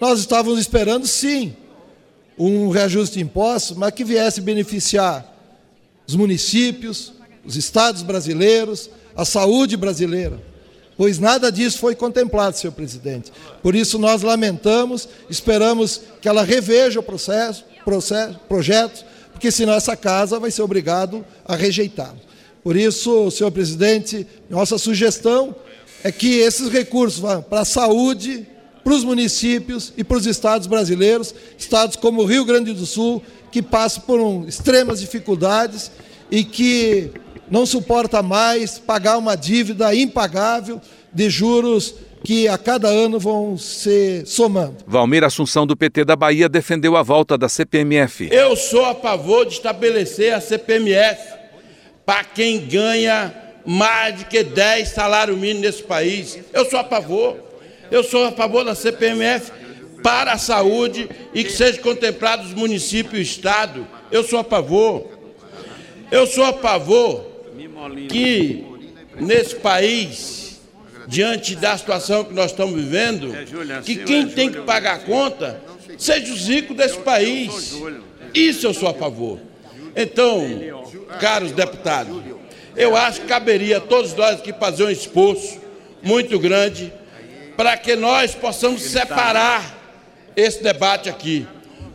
Nós 0.00 0.18
estávamos 0.18 0.58
esperando, 0.58 1.06
sim, 1.06 1.54
um 2.36 2.70
reajuste 2.70 3.18
de 3.18 3.24
impostos, 3.24 3.76
mas 3.76 3.92
que 3.92 4.04
viesse 4.04 4.40
beneficiar 4.40 5.28
os 6.06 6.16
municípios, 6.16 7.12
os 7.44 7.56
estados 7.56 8.02
brasileiros, 8.02 8.90
a 9.14 9.24
saúde 9.24 9.76
brasileira 9.76 10.51
pois 11.02 11.18
nada 11.18 11.50
disso 11.50 11.78
foi 11.78 11.96
contemplado, 11.96 12.56
senhor 12.56 12.72
presidente. 12.72 13.32
Por 13.60 13.74
isso 13.74 13.98
nós 13.98 14.22
lamentamos, 14.22 15.08
esperamos 15.28 16.00
que 16.20 16.28
ela 16.28 16.44
reveja 16.44 17.00
o 17.00 17.02
processo, 17.02 17.64
processo 17.84 18.38
projeto, 18.48 19.04
porque 19.32 19.50
senão 19.50 19.72
essa 19.72 19.96
casa 19.96 20.38
vai 20.38 20.52
ser 20.52 20.62
obrigado 20.62 21.26
a 21.44 21.56
rejeitá-lo. 21.56 22.20
Por 22.62 22.76
isso, 22.76 23.32
senhor 23.32 23.50
presidente, 23.50 24.24
nossa 24.48 24.78
sugestão 24.78 25.56
é 26.04 26.12
que 26.12 26.38
esses 26.38 26.68
recursos 26.68 27.18
vão 27.18 27.42
para 27.42 27.62
a 27.62 27.64
saúde, 27.64 28.46
para 28.84 28.94
os 28.94 29.02
municípios 29.02 29.92
e 29.96 30.04
para 30.04 30.18
os 30.18 30.26
estados 30.26 30.68
brasileiros, 30.68 31.34
estados 31.58 31.96
como 31.96 32.22
o 32.22 32.26
Rio 32.26 32.44
Grande 32.44 32.72
do 32.72 32.86
Sul, 32.86 33.20
que 33.50 33.60
passam 33.60 34.04
por 34.04 34.20
um, 34.20 34.46
extremas 34.46 35.00
dificuldades 35.00 35.90
e 36.30 36.44
que 36.44 37.10
não 37.50 37.66
suporta 37.66 38.22
mais 38.22 38.78
pagar 38.78 39.18
uma 39.18 39.36
dívida 39.36 39.94
impagável 39.94 40.80
de 41.12 41.28
juros 41.28 41.94
que 42.24 42.46
a 42.46 42.56
cada 42.56 42.88
ano 42.88 43.18
vão 43.18 43.58
se 43.58 44.22
somando. 44.24 44.76
Valmir 44.86 45.24
Assunção, 45.24 45.66
do 45.66 45.76
PT 45.76 46.04
da 46.04 46.14
Bahia, 46.14 46.48
defendeu 46.48 46.96
a 46.96 47.02
volta 47.02 47.36
da 47.36 47.48
CPMF. 47.48 48.28
Eu 48.30 48.56
sou 48.56 48.84
a 48.84 48.94
favor 48.94 49.44
de 49.44 49.54
estabelecer 49.54 50.32
a 50.32 50.40
CPMF 50.40 51.20
para 52.06 52.24
quem 52.24 52.60
ganha 52.60 53.34
mais 53.64 54.18
de 54.18 54.24
que 54.26 54.42
10 54.42 54.88
salários 54.88 55.36
mínimos 55.36 55.62
nesse 55.62 55.82
país. 55.82 56.38
Eu 56.52 56.64
sou 56.68 56.78
a 56.78 56.84
favor. 56.84 57.36
Eu 57.90 58.02
sou 58.02 58.24
a 58.24 58.32
favor 58.32 58.64
da 58.64 58.74
CPMF 58.74 59.52
para 60.02 60.32
a 60.32 60.38
saúde 60.38 61.08
e 61.34 61.44
que 61.44 61.52
seja 61.52 61.80
contemplado 61.80 62.44
os 62.44 62.54
municípios 62.54 63.14
e 63.14 63.18
o 63.18 63.22
Estado. 63.22 63.86
Eu 64.10 64.22
sou 64.22 64.38
a 64.38 64.44
favor. 64.44 65.06
Eu 66.10 66.26
sou 66.26 66.44
a 66.44 66.52
favor 66.52 67.31
que 68.08 68.64
nesse 69.20 69.54
país, 69.56 70.60
diante 71.06 71.56
da 71.56 71.76
situação 71.76 72.24
que 72.24 72.34
nós 72.34 72.50
estamos 72.50 72.74
vivendo, 72.74 73.32
que 73.84 73.96
quem 73.96 74.28
tem 74.28 74.50
que 74.50 74.60
pagar 74.60 74.96
a 74.96 74.98
conta 74.98 75.60
seja 75.98 76.32
os 76.32 76.48
ricos 76.48 76.76
desse 76.76 76.98
país. 76.98 77.80
Isso 78.34 78.66
eu 78.66 78.74
sou 78.74 78.88
a 78.88 78.94
favor. 78.94 79.38
Então, 79.94 80.46
caros 81.20 81.52
deputados, 81.52 82.22
eu 82.76 82.96
acho 82.96 83.20
que 83.20 83.26
caberia 83.26 83.76
a 83.76 83.80
todos 83.80 84.14
nós 84.14 84.40
aqui 84.40 84.52
fazer 84.52 84.84
um 84.84 84.90
esforço 84.90 85.60
muito 86.02 86.38
grande 86.38 86.92
para 87.56 87.76
que 87.76 87.94
nós 87.94 88.34
possamos 88.34 88.82
separar 88.82 89.78
esse 90.34 90.62
debate 90.62 91.10
aqui. 91.10 91.46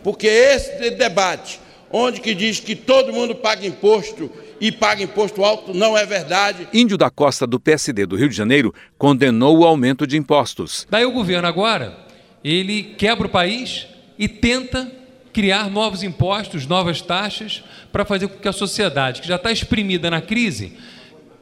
Porque 0.04 0.28
esse 0.28 0.92
debate, 0.92 1.60
onde 1.92 2.22
que 2.22 2.36
diz 2.36 2.60
que 2.60 2.76
todo 2.76 3.12
mundo 3.12 3.34
paga 3.34 3.66
imposto 3.66 4.32
e 4.60 4.72
paga 4.72 5.04
imposto 5.04 5.44
alto, 5.44 5.74
não 5.74 5.98
é 5.98 6.06
verdade. 6.06 6.68
Índio 6.74 6.98
da 6.98 7.10
Costa 7.10 7.46
do 7.46 7.60
PSD 7.60 8.06
do 8.06 8.16
Rio 8.16 8.30
de 8.30 8.36
Janeiro 8.36 8.74
condenou 8.98 9.60
o 9.60 9.66
aumento 9.66 10.06
de 10.08 10.18
impostos. 10.18 10.88
Daí 10.90 11.06
o 11.06 11.12
governo 11.12 11.48
agora, 11.48 11.98
ele 12.44 12.84
quebra 12.98 13.28
o 13.28 13.30
país 13.30 13.88
e 14.18 14.28
tenta 14.28 14.92
criar 15.32 15.70
novos 15.70 16.02
impostos, 16.02 16.66
novas 16.66 17.02
taxas, 17.02 17.64
para 17.92 18.04
fazer 18.04 18.28
com 18.28 18.40
que 18.40 18.48
a 18.48 18.54
sociedade, 18.54 19.22
que 19.22 19.28
já 19.28 19.36
está 19.36 19.52
exprimida 19.52 20.10
na 20.10 20.20
crise, 20.20 20.74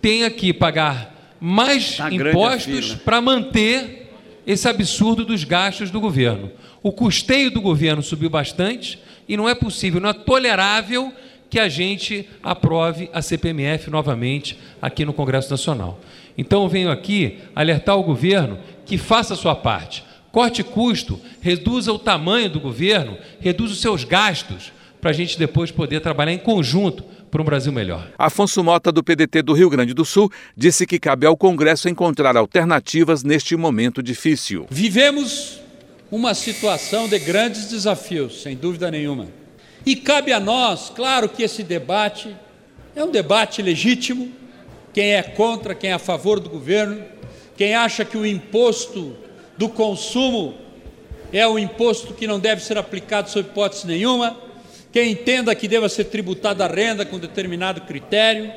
tenha 0.02 0.30
que 0.30 0.54
pagar 0.54 1.36
mais 1.40 1.98
tá 1.98 2.12
impostos 2.12 2.94
para 2.96 3.22
manter 3.22 4.12
esse 4.46 4.68
absurdo 4.68 5.26
dos 5.26 5.44
gastos 5.44 5.90
do 5.90 6.00
governo. 6.02 6.52
O 6.84 6.92
custeio 6.92 7.50
do 7.50 7.62
governo 7.62 8.04
subiu 8.04 8.30
bastante 8.30 9.00
e 9.28 9.36
não 9.36 9.50
é 9.50 9.56
possível, 9.56 10.00
não 10.00 10.10
é 10.10 10.14
tolerável 10.14 11.12
que 11.50 11.60
a 11.60 11.70
gente 11.70 12.28
aprove 12.42 13.10
a 13.14 13.22
CPMF 13.22 13.90
novamente 13.90 14.58
aqui 14.82 15.06
no 15.06 15.14
Congresso 15.14 15.50
Nacional. 15.50 16.00
Então 16.38 16.64
eu 16.64 16.70
venho 16.70 16.92
aqui 16.92 17.40
alertar 17.56 17.98
o 17.98 18.04
governo 18.04 18.60
que 18.86 18.98
faça 18.98 19.34
a 19.34 19.38
sua 19.38 19.56
parte. 19.56 20.04
Corte 20.32 20.64
custo, 20.64 21.20
reduza 21.40 21.94
o 21.94 22.00
tamanho 22.00 22.50
do 22.50 22.60
governo, 22.60 23.18
reduza 23.40 23.74
os 23.74 23.82
seus 23.82 24.04
gastos, 24.04 24.74
para 25.00 25.12
a 25.12 25.14
gente 25.14 25.38
depois 25.38 25.72
poder 25.72 26.02
trabalhar 26.02 26.34
em 26.34 26.38
conjunto 26.38 27.04
para 27.30 27.42
um 27.42 27.46
Brasil 27.46 27.72
melhor. 27.72 28.08
Afonso 28.18 28.64
Mota, 28.64 28.92
do 28.92 29.04
PDT 29.04 29.44
do 29.44 29.54
Rio 29.54 29.70
Grande 29.70 29.94
do 29.94 30.04
Sul, 30.04 30.32
disse 30.58 30.86
que 30.86 30.98
cabe 30.98 31.26
ao 31.26 31.38
Congresso 31.38 31.88
encontrar 31.88 32.36
alternativas 32.36 33.24
neste 33.24 33.56
momento 33.56 34.02
difícil. 34.02 34.66
Vivemos 34.70 35.60
uma 36.10 36.34
situação 36.34 37.08
de 37.08 37.20
grandes 37.20 37.70
desafios, 37.70 38.42
sem 38.42 38.56
dúvida 38.56 38.90
nenhuma. 38.90 39.28
E 39.86 39.96
cabe 39.96 40.34
a 40.34 40.40
nós, 40.40 40.92
claro 40.96 41.30
que 41.30 41.44
esse 41.44 41.62
debate 41.62 42.36
é 42.96 43.04
um 43.04 43.12
debate 43.12 43.62
legítimo. 43.62 44.32
Quem 44.92 45.14
é 45.14 45.22
contra, 45.22 45.76
quem 45.76 45.92
é 45.92 45.94
a 45.94 46.00
favor 46.00 46.40
do 46.40 46.50
governo, 46.50 47.04
quem 47.56 47.76
acha 47.76 48.04
que 48.04 48.18
o 48.18 48.26
imposto 48.26 49.16
do 49.58 49.70
consumo 49.70 50.56
é 51.32 51.48
um 51.48 51.60
imposto 51.60 52.14
que 52.14 52.26
não 52.26 52.40
deve 52.40 52.64
ser 52.64 52.78
aplicado 52.78 53.30
sob 53.30 53.50
hipótese 53.50 53.86
nenhuma, 53.86 54.38
quem 54.92 55.12
entenda 55.12 55.54
que 55.54 55.68
deva 55.68 55.90
ser 55.90 56.06
tributada 56.06 56.66
a 56.66 56.68
renda 56.68 57.06
com 57.06 57.20
determinado 57.20 57.82
critério. 57.82 58.52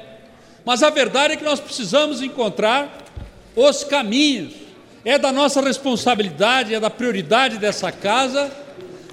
Mas 0.65 0.83
a 0.83 0.91
verdade 0.91 1.35
é 1.35 1.37
que 1.37 1.45
nós 1.45 1.61
precisamos 1.61 2.23
encontrar 2.23 3.05
os 3.57 3.83
caminhos 3.85 4.55
é 5.05 5.19
da 5.19 5.33
nossa 5.33 5.61
responsabilidade, 5.61 6.75
é 6.75 6.81
da 6.81 6.91
prioridade 6.91 7.59
dessa 7.59 7.91
casa 7.91 8.51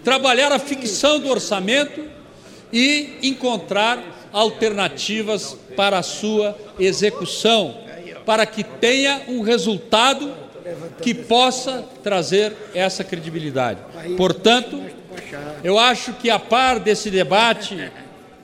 trabalhar 0.05 0.51
a 0.51 0.59
ficção 0.59 1.19
do 1.19 1.27
orçamento 1.27 2.05
e 2.71 3.17
encontrar 3.23 4.29
alternativas 4.31 5.57
para 5.75 5.97
a 5.97 6.03
sua 6.03 6.55
execução, 6.79 7.75
para 8.23 8.45
que 8.45 8.63
tenha 8.63 9.23
um 9.27 9.41
resultado 9.41 10.31
que 11.01 11.13
possa 11.13 11.83
trazer 12.03 12.53
essa 12.75 13.03
credibilidade. 13.03 13.79
Portanto, 14.15 14.79
eu 15.63 15.79
acho 15.79 16.13
que 16.13 16.29
a 16.29 16.37
par 16.37 16.79
desse 16.79 17.09
debate 17.09 17.91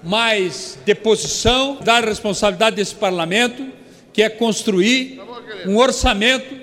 mais 0.03 0.79
deposição 0.83 1.77
da 1.79 1.99
responsabilidade 1.99 2.75
desse 2.75 2.95
parlamento, 2.95 3.67
que 4.11 4.23
é 4.23 4.29
construir 4.29 5.21
um 5.67 5.77
orçamento 5.77 6.55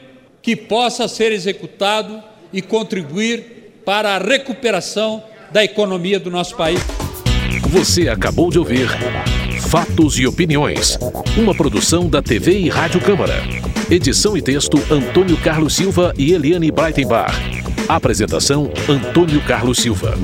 que 0.42 0.56
possa 0.56 1.06
ser 1.06 1.30
executado 1.30 2.20
e 2.52 2.60
contribuir 2.60 3.57
para 3.88 4.16
a 4.16 4.18
recuperação 4.18 5.22
da 5.50 5.64
economia 5.64 6.20
do 6.20 6.30
nosso 6.30 6.54
país. 6.54 6.78
Você 7.70 8.06
acabou 8.10 8.50
de 8.50 8.58
ouvir 8.58 8.86
Fatos 9.70 10.18
e 10.18 10.26
Opiniões, 10.26 10.98
uma 11.38 11.54
produção 11.54 12.06
da 12.06 12.20
TV 12.20 12.58
e 12.58 12.68
Rádio 12.68 13.00
Câmara. 13.00 13.42
Edição 13.90 14.36
e 14.36 14.42
texto 14.42 14.76
Antônio 14.92 15.38
Carlos 15.38 15.74
Silva 15.74 16.12
e 16.18 16.34
Eliane 16.34 16.70
Breitenbach. 16.70 17.32
Apresentação 17.88 18.70
Antônio 18.86 19.40
Carlos 19.46 19.78
Silva. 19.78 20.18